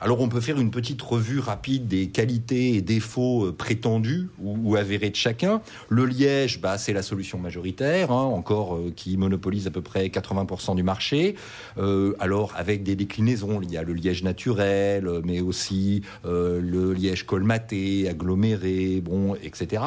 Alors 0.00 0.20
on 0.20 0.28
peut 0.28 0.40
faire 0.40 0.60
une 0.60 0.70
petite 0.70 1.02
revue 1.02 1.40
rapide 1.40 1.88
des 1.88 2.08
qualités 2.08 2.74
et 2.74 2.82
défauts 2.82 3.46
euh, 3.46 3.52
prétendus 3.52 4.28
ou, 4.38 4.76
avérés 4.76 5.10
de 5.10 5.16
chacun. 5.16 5.60
Le 5.88 6.06
liège, 6.06 6.60
bah, 6.60 6.78
c'est 6.78 6.92
la 6.92 7.02
solution 7.02 7.38
majoritaire, 7.38 8.12
hein, 8.12 8.22
encore 8.22 8.76
euh, 8.76 8.92
qui 8.94 9.16
monopolise 9.16 9.66
à 9.66 9.70
peu 9.70 9.82
près 9.82 10.06
80% 10.06 10.76
du 10.76 10.84
marché. 10.84 11.34
Euh, 11.78 12.14
alors 12.20 12.52
avec 12.56 12.84
des 12.84 12.94
déclinaisons, 12.94 13.60
il 13.60 13.72
y 13.72 13.76
a 13.76 13.82
le 13.82 13.92
liège 13.92 14.22
naturel, 14.22 15.08
mais 15.24 15.40
aussi 15.40 16.02
le 16.24 16.92
liège 16.92 17.24
colmaté, 17.24 18.08
aggloméré, 18.08 19.00
bon, 19.00 19.34
etc. 19.42 19.82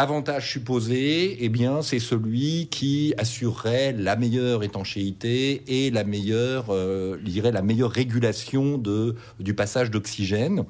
Avantage 0.00 0.52
supposé, 0.52 1.38
eh 1.40 1.48
bien, 1.48 1.82
c'est 1.82 1.98
celui 1.98 2.68
qui 2.70 3.14
assurerait 3.18 3.90
la 3.90 4.14
meilleure 4.14 4.62
étanchéité 4.62 5.64
et 5.66 5.90
la 5.90 6.04
meilleure, 6.04 6.66
euh, 6.70 7.18
je 7.26 7.40
la 7.40 7.62
meilleure 7.62 7.90
régulation 7.90 8.78
de, 8.78 9.16
du 9.40 9.54
passage 9.54 9.90
d'oxygène. 9.90 10.66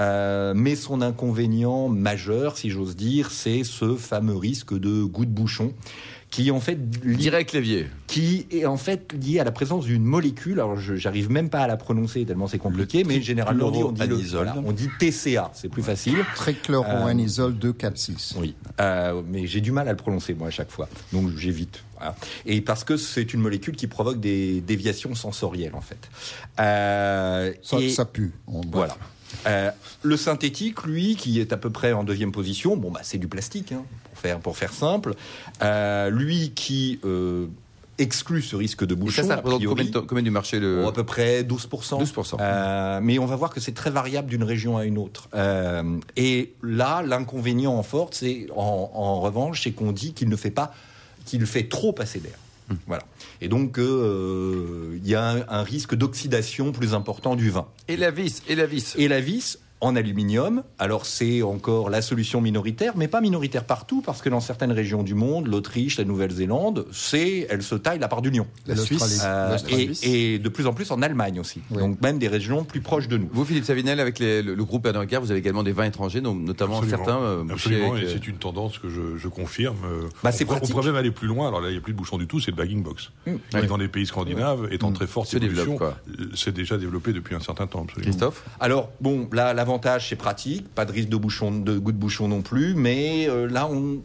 Euh, 0.00 0.54
mais 0.56 0.74
son 0.74 1.00
inconvénient 1.02 1.88
majeur, 1.88 2.56
si 2.58 2.70
j'ose 2.70 2.96
dire, 2.96 3.30
c'est 3.30 3.62
ce 3.64 3.94
fameux 3.94 4.36
risque 4.36 4.76
de 4.76 5.04
goût 5.04 5.24
de 5.24 5.30
bouchon, 5.30 5.72
qui 6.30 6.50
en 6.50 6.58
fait 6.58 6.76
li- 7.04 7.16
Direct 7.16 7.52
Lévier. 7.52 7.86
qui 8.08 8.48
est 8.50 8.66
en 8.66 8.76
fait 8.76 9.12
lié 9.12 9.38
à 9.38 9.44
la 9.44 9.52
présence 9.52 9.84
d'une 9.84 10.02
molécule. 10.02 10.54
Alors, 10.58 10.76
je 10.76 10.96
j'arrive 10.96 11.30
même 11.30 11.48
pas 11.48 11.60
à 11.60 11.68
la 11.68 11.76
prononcer 11.76 12.24
tellement 12.24 12.48
c'est 12.48 12.58
compliqué, 12.58 13.04
mais 13.04 13.20
généralement 13.22 13.68
on 13.68 13.70
dit, 13.70 13.82
on 13.84 13.92
dit, 13.92 14.00
le- 14.00 14.06
chloroanisole. 14.08 14.46
voilà, 14.52 14.62
on 14.66 14.72
dit 14.72 14.88
TCA, 14.98 15.52
c'est 15.54 15.68
plus 15.68 15.84
facile. 15.84 16.16
Trichloroanisole 16.34 17.54
246. 17.56 18.34
Oui, 18.36 18.56
Euh, 18.80 19.22
mais 19.30 19.46
j'ai 19.46 19.60
du 19.60 19.70
mal 19.70 19.86
à 19.86 19.92
le 19.92 19.96
prononcer 19.96 20.34
moi 20.34 20.48
à 20.48 20.50
chaque 20.50 20.72
fois, 20.72 20.88
donc 21.12 21.28
j'évite. 21.36 21.84
Voilà. 21.96 22.16
Et 22.46 22.60
parce 22.62 22.82
que 22.82 22.96
c'est 22.96 23.32
une 23.32 23.40
molécule 23.40 23.76
qui 23.76 23.86
provoque 23.86 24.18
des 24.18 24.60
déviations 24.60 25.14
sensorielles 25.14 25.76
en 25.76 25.80
fait. 25.80 26.10
Euh, 26.58 27.52
Ça, 27.62 27.78
et- 27.78 27.90
ça 27.90 28.04
pue. 28.04 28.32
On- 28.48 28.60
voilà. 28.72 28.96
Euh, 29.46 29.70
le 30.02 30.16
synthétique, 30.16 30.84
lui, 30.84 31.16
qui 31.16 31.40
est 31.40 31.52
à 31.52 31.56
peu 31.56 31.70
près 31.70 31.92
en 31.92 32.04
deuxième 32.04 32.32
position, 32.32 32.76
bon 32.76 32.90
bah 32.90 33.00
c'est 33.02 33.18
du 33.18 33.28
plastique, 33.28 33.72
hein, 33.72 33.84
pour 34.04 34.18
faire 34.18 34.40
pour 34.40 34.56
faire 34.56 34.72
simple. 34.72 35.14
Euh, 35.62 36.10
lui 36.10 36.52
qui 36.54 37.00
euh, 37.04 37.46
exclut 37.98 38.42
ce 38.42 38.56
risque 38.56 38.84
de 38.84 38.94
Et 38.94 38.96
bouchon. 38.96 39.22
ça, 39.22 39.28
ça 39.28 39.36
représente 39.36 39.60
priori, 39.60 39.90
combien, 40.06 40.22
du 40.22 40.30
marché 40.30 40.58
le... 40.58 40.82
Oh, 40.84 40.88
à 40.88 40.92
peu 40.92 41.04
près 41.04 41.42
12%. 41.42 42.02
12%. 42.02 42.36
Euh, 42.40 43.00
mais 43.02 43.18
on 43.18 43.26
va 43.26 43.36
voir 43.36 43.50
que 43.50 43.60
c'est 43.60 43.74
très 43.74 43.90
variable 43.90 44.28
d'une 44.28 44.44
région 44.44 44.76
à 44.76 44.84
une 44.84 44.98
autre. 44.98 45.28
Et 46.16 46.54
là, 46.62 47.02
l'inconvénient 47.02 47.74
en 47.74 47.82
forte, 47.82 48.14
c'est 48.14 48.46
en, 48.54 48.90
en 48.92 49.20
revanche, 49.20 49.62
c'est 49.62 49.72
qu'on 49.72 49.92
dit 49.92 50.12
qu'il 50.12 50.28
ne 50.28 50.36
fait 50.36 50.50
pas, 50.50 50.74
qu'il 51.24 51.44
fait 51.46 51.68
trop 51.68 51.92
passer 51.92 52.20
d'air. 52.20 52.38
Hmm. 52.68 52.74
Voilà. 52.86 53.02
Et 53.40 53.48
donc, 53.48 53.78
euh, 53.78 54.98
il 55.02 55.08
y 55.08 55.14
a 55.14 55.30
un, 55.30 55.44
un 55.48 55.62
risque 55.62 55.94
d'oxydation 55.94 56.72
plus 56.72 56.94
important 56.94 57.36
du 57.36 57.50
vin. 57.50 57.66
Et 57.88 57.96
la 57.96 58.10
vis, 58.10 58.42
et 58.48 58.54
la 58.54 58.66
vis. 58.66 58.94
Et 58.96 59.08
la 59.08 59.20
vis 59.20 59.58
en 59.84 59.96
aluminium, 59.96 60.62
alors 60.78 61.06
c'est 61.06 61.42
encore 61.42 61.90
la 61.90 62.00
solution 62.02 62.40
minoritaire, 62.40 62.94
mais 62.96 63.08
pas 63.08 63.20
minoritaire 63.20 63.64
partout, 63.64 64.00
parce 64.04 64.22
que 64.22 64.28
dans 64.28 64.40
certaines 64.40 64.72
régions 64.72 65.02
du 65.02 65.14
monde, 65.14 65.46
l'Autriche, 65.46 65.98
la 65.98 66.04
Nouvelle-Zélande, 66.04 66.86
c'est, 66.92 67.46
elle 67.50 67.62
se 67.62 67.74
taille 67.74 67.98
la 67.98 68.08
part 68.08 68.22
du 68.22 68.30
lion. 68.30 68.46
La 68.66 68.76
Suisse. 68.76 69.22
Euh, 69.24 69.56
et, 69.68 70.34
et 70.34 70.38
de 70.38 70.48
plus 70.48 70.66
en 70.66 70.72
plus 70.72 70.90
en 70.90 71.02
Allemagne 71.02 71.38
aussi. 71.40 71.60
Oui. 71.70 71.78
Donc 71.78 72.00
même 72.00 72.18
des 72.18 72.28
régions 72.28 72.64
plus 72.64 72.80
proches 72.80 73.08
de 73.08 73.18
nous. 73.18 73.28
Vous, 73.32 73.44
Philippe 73.44 73.64
Savinel, 73.64 74.00
avec 74.00 74.18
les- 74.18 74.42
le, 74.42 74.54
le 74.54 74.64
groupe 74.64 74.82
Pernod 74.84 75.02
Ricard, 75.02 75.20
vous 75.22 75.30
avez 75.30 75.40
également 75.40 75.62
des 75.62 75.72
vins 75.72 75.84
étrangers, 75.84 76.20
donc 76.20 76.40
notamment 76.40 76.78
Absolument. 76.78 77.04
certains 77.04 77.20
euh, 77.22 77.44
Absolument, 77.50 77.92
avec, 77.92 78.04
et 78.04 78.06
euh, 78.06 78.10
c'est 78.12 78.26
une 78.26 78.36
tendance 78.36 78.78
que 78.78 78.88
je, 78.88 79.16
je 79.18 79.28
confirme. 79.28 79.76
Euh, 79.84 80.08
Bah, 80.22 80.30
on, 80.30 80.32
c'est 80.32 80.44
pourrait- 80.44 80.56
on 80.56 80.58
pratique. 80.60 80.74
pourrait 80.74 80.86
même 80.86 80.96
aller 80.96 81.10
plus 81.10 81.28
loin. 81.28 81.48
Alors 81.48 81.60
là, 81.60 81.68
il 81.68 81.72
n'y 81.72 81.78
a 81.78 81.80
plus 81.82 81.92
de 81.92 81.98
bouchon 81.98 82.16
du 82.18 82.26
tout, 82.26 82.40
c'est 82.40 82.50
le 82.50 82.56
bagging 82.56 82.82
box. 82.82 83.10
Mmh. 83.26 83.30
Et 83.30 83.56
Ouais. 83.56 83.66
dans 83.66 83.76
les 83.76 83.88
pays 83.88 84.06
scandinaves, 84.06 84.68
étant 84.70 84.92
très 84.92 85.06
forte 85.06 85.28
Se 85.28 85.36
développe, 85.38 85.66
évolution, 85.66 85.76
quoi. 85.78 85.98
euh, 86.20 86.24
c'est 86.34 86.52
déjà 86.54 86.78
développé 86.78 87.12
depuis 87.12 87.34
un 87.34 87.40
certain 87.40 87.66
temps. 87.66 87.82
absolument. 87.84 88.10
Christophe? 88.10 88.44
Alors 88.60 88.90
bon, 89.00 89.28
là 89.32 89.52
c'est 90.00 90.16
pratique, 90.16 90.68
pas 90.74 90.84
de 90.84 90.92
risque 90.92 91.08
de 91.08 91.16
bouchon, 91.16 91.50
de 91.50 91.78
goût 91.78 91.92
de 91.92 91.96
bouchon 91.96 92.28
non 92.28 92.42
plus, 92.42 92.74
mais 92.74 93.28
euh, 93.28 93.46
là 93.46 93.66
on 93.66 94.02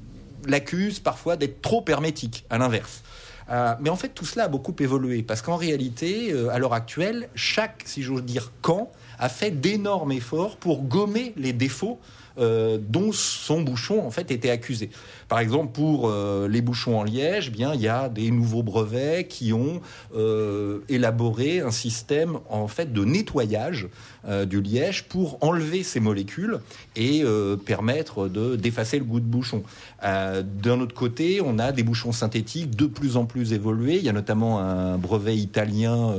l'accuse 0.47 0.99
parfois 0.99 1.35
d'être 1.35 1.61
trop 1.61 1.83
hermétique, 1.87 2.45
à 2.49 2.57
l'inverse. 2.57 3.03
Euh, 3.49 3.73
mais 3.79 3.89
en 3.89 3.95
fait 3.95 4.09
tout 4.09 4.25
cela 4.25 4.45
a 4.45 4.47
beaucoup 4.47 4.75
évolué 4.79 5.23
parce 5.23 5.41
qu'en 5.41 5.55
réalité, 5.55 6.31
euh, 6.31 6.49
à 6.49 6.59
l'heure 6.59 6.73
actuelle, 6.73 7.29
chaque, 7.35 7.83
si 7.85 8.03
j'ose 8.03 8.23
dire, 8.23 8.51
camp 8.61 8.91
a 9.19 9.29
fait 9.29 9.51
d'énormes 9.51 10.11
efforts 10.11 10.57
pour 10.57 10.83
gommer 10.83 11.33
les 11.37 11.53
défauts 11.53 11.99
euh, 12.39 12.77
dont 12.79 13.11
son 13.11 13.61
bouchon 13.61 14.05
en 14.05 14.11
fait 14.11 14.31
était 14.31 14.49
accusé. 14.49 14.91
Par 15.27 15.39
exemple, 15.39 15.73
pour 15.73 16.07
euh, 16.07 16.47
les 16.47 16.61
bouchons 16.61 16.97
en 16.97 17.03
liège, 17.03 17.47
eh 17.49 17.51
bien 17.51 17.73
il 17.73 17.81
y 17.81 17.87
a 17.89 18.07
des 18.07 18.31
nouveaux 18.31 18.63
brevets 18.63 19.27
qui 19.27 19.51
ont 19.51 19.81
euh, 20.15 20.79
élaboré 20.87 21.59
un 21.59 21.71
système 21.71 22.37
en 22.49 22.69
fait 22.69 22.93
de 22.93 23.03
nettoyage 23.03 23.87
du 24.47 24.61
liège 24.61 25.05
pour 25.05 25.37
enlever 25.41 25.81
ces 25.81 26.01
molécules 26.01 26.59
et 26.97 27.23
permettre 27.65 28.27
de 28.27 28.57
d'effacer 28.57 28.99
le 28.99 29.05
goût 29.05 29.21
de 29.21 29.25
bouchon. 29.25 29.63
D'un 30.03 30.81
autre 30.81 30.93
côté, 30.93 31.39
on 31.41 31.57
a 31.57 31.71
des 31.71 31.83
bouchons 31.83 32.11
synthétiques 32.11 32.75
de 32.75 32.85
plus 32.85 33.15
en 33.15 33.23
plus 33.23 33.53
évolués. 33.53 33.95
Il 33.95 34.03
y 34.03 34.09
a 34.09 34.13
notamment 34.13 34.59
un 34.59 34.97
brevet 34.97 35.37
italien. 35.37 36.13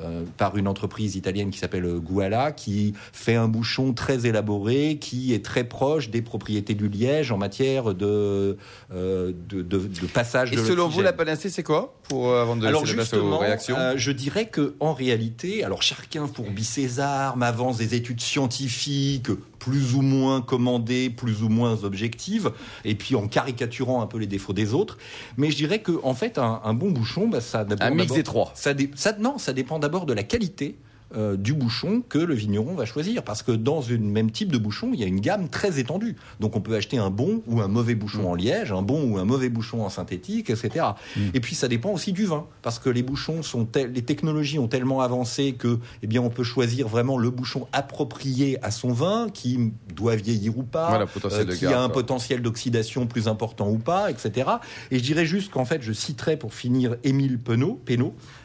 Euh, 0.00 0.22
par 0.36 0.56
une 0.56 0.68
entreprise 0.68 1.16
italienne 1.16 1.50
qui 1.50 1.58
s'appelle 1.58 1.86
Guala, 1.98 2.52
qui 2.52 2.94
fait 3.12 3.34
un 3.34 3.48
bouchon 3.48 3.92
très 3.92 4.26
élaboré, 4.26 4.98
qui 5.00 5.34
est 5.34 5.44
très 5.44 5.64
proche 5.64 6.10
des 6.10 6.22
propriétés 6.22 6.74
du 6.74 6.88
liège 6.88 7.32
en 7.32 7.38
matière 7.38 7.94
de, 7.94 8.56
euh, 8.92 9.32
de, 9.48 9.62
de- 9.62 9.78
de 9.78 10.06
passage 10.06 10.52
Et 10.52 10.56
de 10.56 10.64
selon 10.64 10.88
vous, 10.88 11.02
la 11.02 11.12
panacée, 11.12 11.50
c'est 11.50 11.62
quoi 11.62 11.94
pour, 12.08 12.28
euh, 12.30 12.42
Avant 12.42 12.56
de 12.56 12.66
Alors 12.66 12.82
aux 12.82 12.86
justement, 12.86 13.38
réactions 13.38 13.76
euh, 13.76 13.94
je 13.96 14.12
dirais 14.12 14.46
que 14.46 14.74
en 14.80 14.92
réalité, 14.94 15.64
alors 15.64 15.82
chacun 15.82 16.26
fourbit 16.26 16.64
ses 16.64 17.00
armes, 17.00 17.42
avance 17.42 17.78
des 17.78 17.94
études 17.94 18.20
scientifiques 18.20 19.28
plus 19.58 19.94
ou 19.94 20.02
moins 20.02 20.40
commandées, 20.40 21.10
plus 21.10 21.42
ou 21.42 21.48
moins 21.48 21.84
objectives, 21.84 22.52
et 22.84 22.94
puis 22.94 23.14
en 23.14 23.26
caricaturant 23.28 24.02
un 24.02 24.06
peu 24.06 24.18
les 24.18 24.26
défauts 24.26 24.52
des 24.52 24.74
autres. 24.74 24.98
Mais 25.36 25.50
je 25.50 25.56
dirais 25.56 25.80
que 25.80 25.92
en 26.02 26.14
fait, 26.14 26.38
un, 26.38 26.60
un 26.64 26.74
bon 26.74 26.90
bouchon, 26.90 27.28
bah, 27.28 27.40
ça 27.40 27.64
dépend 27.64 27.84
Un 27.84 27.90
mix 27.90 28.12
des 28.12 28.22
trois. 28.22 28.52
Ça, 28.54 28.74
dé- 28.74 28.90
ça- 28.94 29.16
non, 29.18 29.38
ça 29.38 29.52
dépend 29.52 29.78
d'abord 29.78 30.06
de 30.06 30.12
la 30.12 30.22
qualité. 30.22 30.76
Euh, 31.16 31.36
du 31.36 31.54
bouchon 31.54 32.02
que 32.08 32.18
le 32.18 32.34
vigneron 32.34 32.74
va 32.74 32.84
choisir 32.84 33.22
parce 33.22 33.42
que 33.42 33.52
dans 33.52 33.80
une 33.80 34.10
même 34.10 34.30
type 34.30 34.52
de 34.52 34.58
bouchon 34.58 34.90
il 34.92 35.00
y 35.00 35.04
a 35.04 35.06
une 35.06 35.20
gamme 35.20 35.48
très 35.48 35.78
étendue 35.78 36.16
donc 36.38 36.54
on 36.56 36.60
peut 36.60 36.74
acheter 36.74 36.98
un 36.98 37.08
bon 37.10 37.42
ou 37.46 37.60
un 37.62 37.68
mauvais 37.68 37.94
bouchon 37.94 38.22
Mm. 38.22 38.26
en 38.26 38.34
liège 38.34 38.72
un 38.72 38.82
bon 38.82 39.10
ou 39.12 39.18
un 39.18 39.24
mauvais 39.24 39.48
bouchon 39.48 39.82
en 39.84 39.88
synthétique 39.88 40.50
etc 40.50 40.84
Mm. 41.16 41.20
et 41.34 41.40
puis 41.40 41.54
ça 41.54 41.66
dépend 41.68 41.90
aussi 41.92 42.12
du 42.12 42.26
vin 42.26 42.46
parce 42.62 42.78
que 42.78 42.90
les 42.90 43.02
bouchons 43.02 43.42
sont 43.42 43.64
tel- 43.64 43.92
les 43.92 44.02
technologies 44.02 44.58
ont 44.58 44.68
tellement 44.68 45.00
avancé 45.00 45.52
que 45.54 45.78
eh 46.02 46.06
bien 46.06 46.20
on 46.20 46.30
peut 46.30 46.44
choisir 46.44 46.88
vraiment 46.88 47.16
le 47.16 47.30
bouchon 47.30 47.66
approprié 47.72 48.58
à 48.62 48.70
son 48.70 48.92
vin 48.92 49.28
qui 49.32 49.72
doit 49.96 50.14
vieillir 50.16 50.58
ou 50.58 50.62
pas 50.62 50.88
Voilà, 50.88 51.44
de 51.46 51.54
qui 51.54 51.62
garde, 51.62 51.74
a 51.74 51.80
un 51.82 51.88
potentiel 51.88 52.42
d'oxydation 52.42 53.06
plus 53.06 53.28
important 53.28 53.68
ou 53.70 53.78
pas, 53.78 54.10
etc. 54.10 54.48
Et 54.90 54.98
je 54.98 55.02
dirais 55.02 55.26
juste 55.26 55.50
qu'en 55.50 55.64
fait, 55.64 55.82
je 55.82 55.92
citerai 55.92 56.36
pour 56.36 56.54
finir 56.54 56.96
Émile 57.04 57.38
Penaud, 57.38 57.80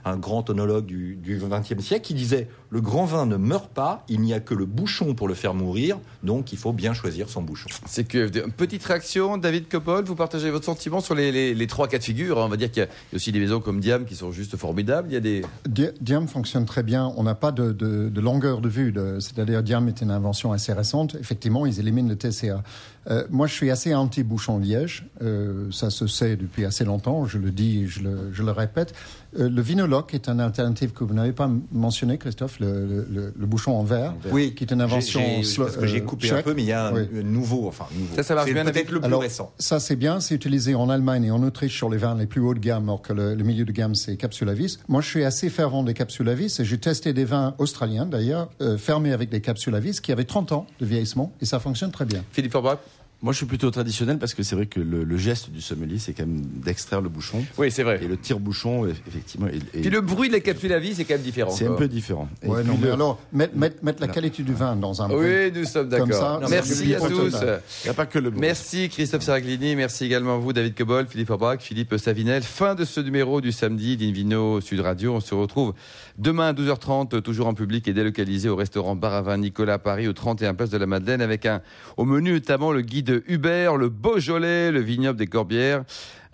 un 0.05 0.17
grand 0.17 0.49
onologue 0.49 0.85
du 0.85 1.39
XXe 1.41 1.83
siècle, 1.83 2.05
qui 2.05 2.13
disait 2.13 2.47
Le 2.69 2.81
grand 2.81 3.05
vin 3.05 3.27
ne 3.27 3.35
meurt 3.37 3.69
pas, 3.71 4.03
il 4.09 4.21
n'y 4.21 4.33
a 4.33 4.39
que 4.39 4.55
le 4.55 4.65
bouchon 4.65 5.13
pour 5.13 5.27
le 5.27 5.35
faire 5.35 5.53
mourir, 5.53 5.99
donc 6.23 6.51
il 6.53 6.57
faut 6.57 6.73
bien 6.73 6.95
choisir 6.95 7.29
son 7.29 7.43
bouchon. 7.43 7.69
C'est 7.85 8.03
QFD. 8.03 8.41
Une 8.47 8.51
petite 8.51 8.83
réaction, 8.83 9.37
David 9.37 9.69
Coppol, 9.69 10.03
vous 10.05 10.15
partagez 10.15 10.49
votre 10.49 10.65
sentiment 10.65 10.99
sur 10.99 11.13
les, 11.13 11.31
les- 11.31 11.53
les 11.53 11.67
trois 11.67 11.87
cas 11.87 11.99
de 11.99 12.03
figure. 12.03 12.39
hein. 12.39 12.45
On 12.45 12.49
va 12.49 12.57
dire 12.57 12.71
qu'il 12.71 12.81
y, 12.81 12.85
a 12.85 12.89
aussi 13.13 13.31
des 13.31 13.39
maisons 13.39 13.59
comme 13.59 13.79
Diam 13.79 14.05
qui 14.05 14.15
sont 14.15 14.31
juste 14.31 14.57
formidables. 14.57 15.09
Il 15.11 15.13
y 15.13 15.17
a 15.17 15.19
des. 15.19 15.43
Di- 15.67 15.89
Diam 16.01 16.27
fonctionne 16.27 16.65
très 16.65 16.81
bien. 16.81 17.13
On 17.15 17.21
n'a 17.21 17.35
pas 17.35 17.51
de, 17.51 17.71
de- 17.73 18.09
de 18.09 18.21
longueur 18.21 18.59
de 18.59 18.69
vue. 18.69 18.91
de- 18.91 19.19
C'est-à-dire, 19.19 19.61
Diam 19.61 19.87
est 19.87 20.01
une 20.01 20.09
invention 20.09 20.51
assez 20.51 20.73
récente. 20.73 21.15
Effectivement, 21.19 21.67
ils 21.67 21.79
éliminent 21.79 22.09
le 22.09 22.15
TCA. 22.15 22.63
Euh, 23.09 23.23
moi, 23.29 23.47
je 23.47 23.53
suis 23.53 23.69
assez 23.69 23.93
anti-bouchon 23.93 24.59
liège. 24.59 25.05
Euh, 25.21 25.67
ça 25.71 25.89
se 25.89 26.07
sait 26.07 26.35
depuis 26.35 26.65
assez 26.65 26.85
longtemps. 26.85 27.25
Je 27.25 27.37
le 27.37 27.51
dis, 27.51 27.87
je 27.87 28.01
le, 28.01 28.29
je 28.31 28.43
le 28.43 28.51
répète. 28.51 28.93
Euh, 29.39 29.49
le 29.49 29.61
vinologue 29.61 30.05
est 30.13 30.29
une 30.29 30.39
alternative 30.39 30.91
que 30.91 31.03
vous 31.03 31.13
n'avez 31.13 31.31
pas 31.33 31.49
mentionné, 31.71 32.17
Christophe, 32.17 32.59
le, 32.59 32.85
le- 33.09 33.33
le- 33.35 33.45
bouchon 33.45 33.73
en 33.75 33.83
verre, 33.83 34.13
Oui, 34.31 34.53
qui 34.55 34.63
est 34.63 34.71
une 34.71 34.81
invention. 34.81 35.19
J'ai- 35.19 35.37
j'ai- 35.37 35.41
slo- 35.43 35.63
parce 35.63 35.77
que 35.77 35.87
j'ai 35.87 36.01
euh, 36.01 36.05
coupé 36.05 36.31
un 36.31 36.41
peu, 36.43 36.53
mais 36.53 36.61
il 36.61 36.67
y 36.67 36.71
a 36.71 36.87
un, 36.87 36.93
Oui. 36.93 37.07
un 37.19 37.23
nouveau, 37.23 37.67
enfin 37.67 37.85
nouveau. 37.97 38.15
Ça, 38.15 38.23
ça 38.23 38.35
marche 38.35 38.47
C'est 38.47 38.53
bien 38.53 38.63
peut-être 38.63 38.75
avec- 38.77 38.91
le 38.91 38.99
plus 38.99 39.05
Alors, 39.07 39.21
récent. 39.21 39.51
Ça, 39.57 39.79
c'est 39.79 39.95
bien. 39.95 40.19
C'est 40.19 40.35
utilisé 40.35 40.75
en 40.75 40.87
Allemagne 40.89 41.25
et 41.25 41.31
en 41.31 41.41
Autriche 41.43 41.75
sur 41.75 41.89
les 41.89 41.97
vins 41.97 42.15
les 42.15 42.27
plus 42.27 42.41
hauts 42.41 42.53
de 42.53 42.59
gamme, 42.59 42.83
alors 42.83 43.01
que 43.01 43.11
le, 43.11 43.33
le 43.35 43.43
milieu 43.43 43.65
de 43.65 43.71
gamme, 43.71 43.95
c'est 43.95 44.15
capsule 44.17 44.49
à 44.49 44.53
vis. 44.53 44.79
Moi, 44.87 45.01
je 45.01 45.09
suis 45.09 45.23
assez 45.23 45.49
fervent 45.49 45.83
des 45.83 45.93
capsules 45.95 46.29
à 46.29 46.35
vis 46.35 46.59
et 46.59 46.65
j'ai 46.65 46.77
testé 46.77 47.11
des 47.13 47.25
vins 47.25 47.55
australiens, 47.57 48.05
d'ailleurs, 48.05 48.49
euh, 48.61 48.77
fermés 48.77 49.13
avec 49.13 49.29
des 49.29 49.41
capsules 49.41 49.73
à 49.75 49.79
vis 49.79 49.99
qui 49.99 50.11
avaient 50.11 50.23
30 50.25 50.51
ans 50.51 50.67
de 50.79 50.85
vieillissement 50.85 51.33
et 51.41 51.45
ça 51.45 51.59
fonctionne 51.59 51.91
très 51.91 52.05
bien. 52.05 52.23
Philippe 52.31 52.51
Forbach 52.51 52.77
Moi, 53.23 53.31
je 53.31 53.37
suis 53.37 53.45
plutôt 53.45 53.71
traditionnel 53.71 54.19
parce 54.19 54.33
que 54.33 54.43
c'est 54.43 54.53
vrai 54.55 54.65
que 54.65 54.81
le, 54.81 55.03
le 55.05 55.17
geste 55.17 55.49
du 55.49 55.61
sommelier, 55.61 55.97
c'est 55.97 56.13
quand 56.13 56.25
même 56.25 56.41
d'extraire 56.63 56.99
le 57.01 57.07
bouchon. 57.07 57.43
Oui, 57.57 57.71
c'est 57.71 57.83
vrai. 57.83 57.99
Et 58.03 58.07
le 58.07 58.17
tire-bouchon, 58.17 58.85
eff- 58.85 58.95
effectivement, 59.07 59.47
est- 59.47 59.59
Puis 59.81 59.89
le 59.89 60.01
bruit 60.01 60.27
de 60.27 60.33
la 60.33 60.41
capsule 60.41 60.73
à 60.73 60.79
vie, 60.79 60.93
c'est 60.93 61.05
quand 61.05 61.13
même 61.13 61.23
différent. 61.23 61.49
c'est 61.51 61.65
un 61.67 61.71
peu 61.73 61.87
différent. 61.87 62.27
Et 62.41 62.47
Ouais, 62.49 62.61
puis 62.61 62.69
non, 62.69 62.77
mais 62.81 62.87
le- 62.87 62.93
alors, 62.93 63.19
mettre, 63.31 63.55
mettre, 63.55 63.81
mettre 63.83 64.01
la 64.01 64.09
qualité 64.09 64.43
du 64.43 64.53
vin 64.53 64.75
dans 64.75 65.01
un 65.01 65.07
bruit. 65.07 65.25
Oui, 65.25 65.51
nous 65.55 65.63
sommes 65.65 65.87
Comme 65.89 66.09
d'accord. 66.09 66.41
ça, 66.41 66.47
Merci 66.49 66.93
à 66.95 66.99
tous. 66.99 67.33
Il 67.41 67.85
n'y 67.85 67.89
a 67.89 67.93
pas 67.93 68.05
que 68.05 68.19
le 68.19 68.29
bruit. 68.29 68.41
Merci 68.41 68.89
Christophe 68.89 69.23
Seraglini, 69.23 69.75
merci 69.77 70.03
également 70.03 70.35
à 70.35 70.37
vous 70.39 70.51
David 70.51 70.75
Cobol, 70.75 71.07
Philippe 71.07 71.29
Orbach, 71.29 71.59
Philippe 71.61 71.95
Savinel. 71.97 72.43
Fin 72.43 72.75
de 72.75 72.83
ce 72.83 72.99
numéro 72.99 73.39
du 73.39 73.53
samedi 73.53 73.95
d'Invino 73.95 74.59
Sud 74.59 74.81
Radio. 74.81 75.13
On 75.15 75.21
se 75.21 75.33
retrouve 75.33 75.73
demain 76.17 76.49
à 76.49 76.53
12h30, 76.53 77.21
toujours 77.21 77.47
en 77.47 77.53
public 77.53 77.87
et 77.87 77.93
délocalisé 77.93 78.49
au 78.49 78.57
restaurant 78.57 78.97
Bar 78.97 79.13
à 79.13 79.21
Vin 79.21 79.37
Nicolas 79.37 79.75
à 79.75 79.79
Paris, 79.79 80.09
au 80.09 80.13
31 80.13 80.53
Place 80.55 80.69
de 80.71 80.77
la 80.77 80.87
Madeleine, 80.87 81.21
avec 81.21 81.45
un, 81.45 81.61
au 81.95 82.03
menu 82.03 82.33
notamment 82.33 82.73
le 82.73 82.81
guide 82.81 83.12
Hubert, 83.27 83.77
le 83.77 83.89
Beaujolais, 83.89 84.71
le 84.71 84.79
vignoble 84.79 85.19
des 85.19 85.27
Corbières. 85.27 85.83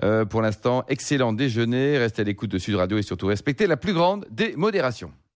Euh, 0.03 0.25
pour 0.25 0.41
l'instant, 0.41 0.85
excellent 0.87 1.33
déjeuner. 1.33 1.97
Restez 1.97 2.21
à 2.21 2.25
l'écoute 2.25 2.51
de 2.51 2.57
Sud 2.57 2.75
Radio 2.75 2.97
et 2.97 3.01
surtout 3.01 3.27
respectez 3.27 3.67
la 3.67 3.77
plus 3.77 3.93
grande 3.93 4.25
des 4.29 4.55
modérations. 4.55 5.11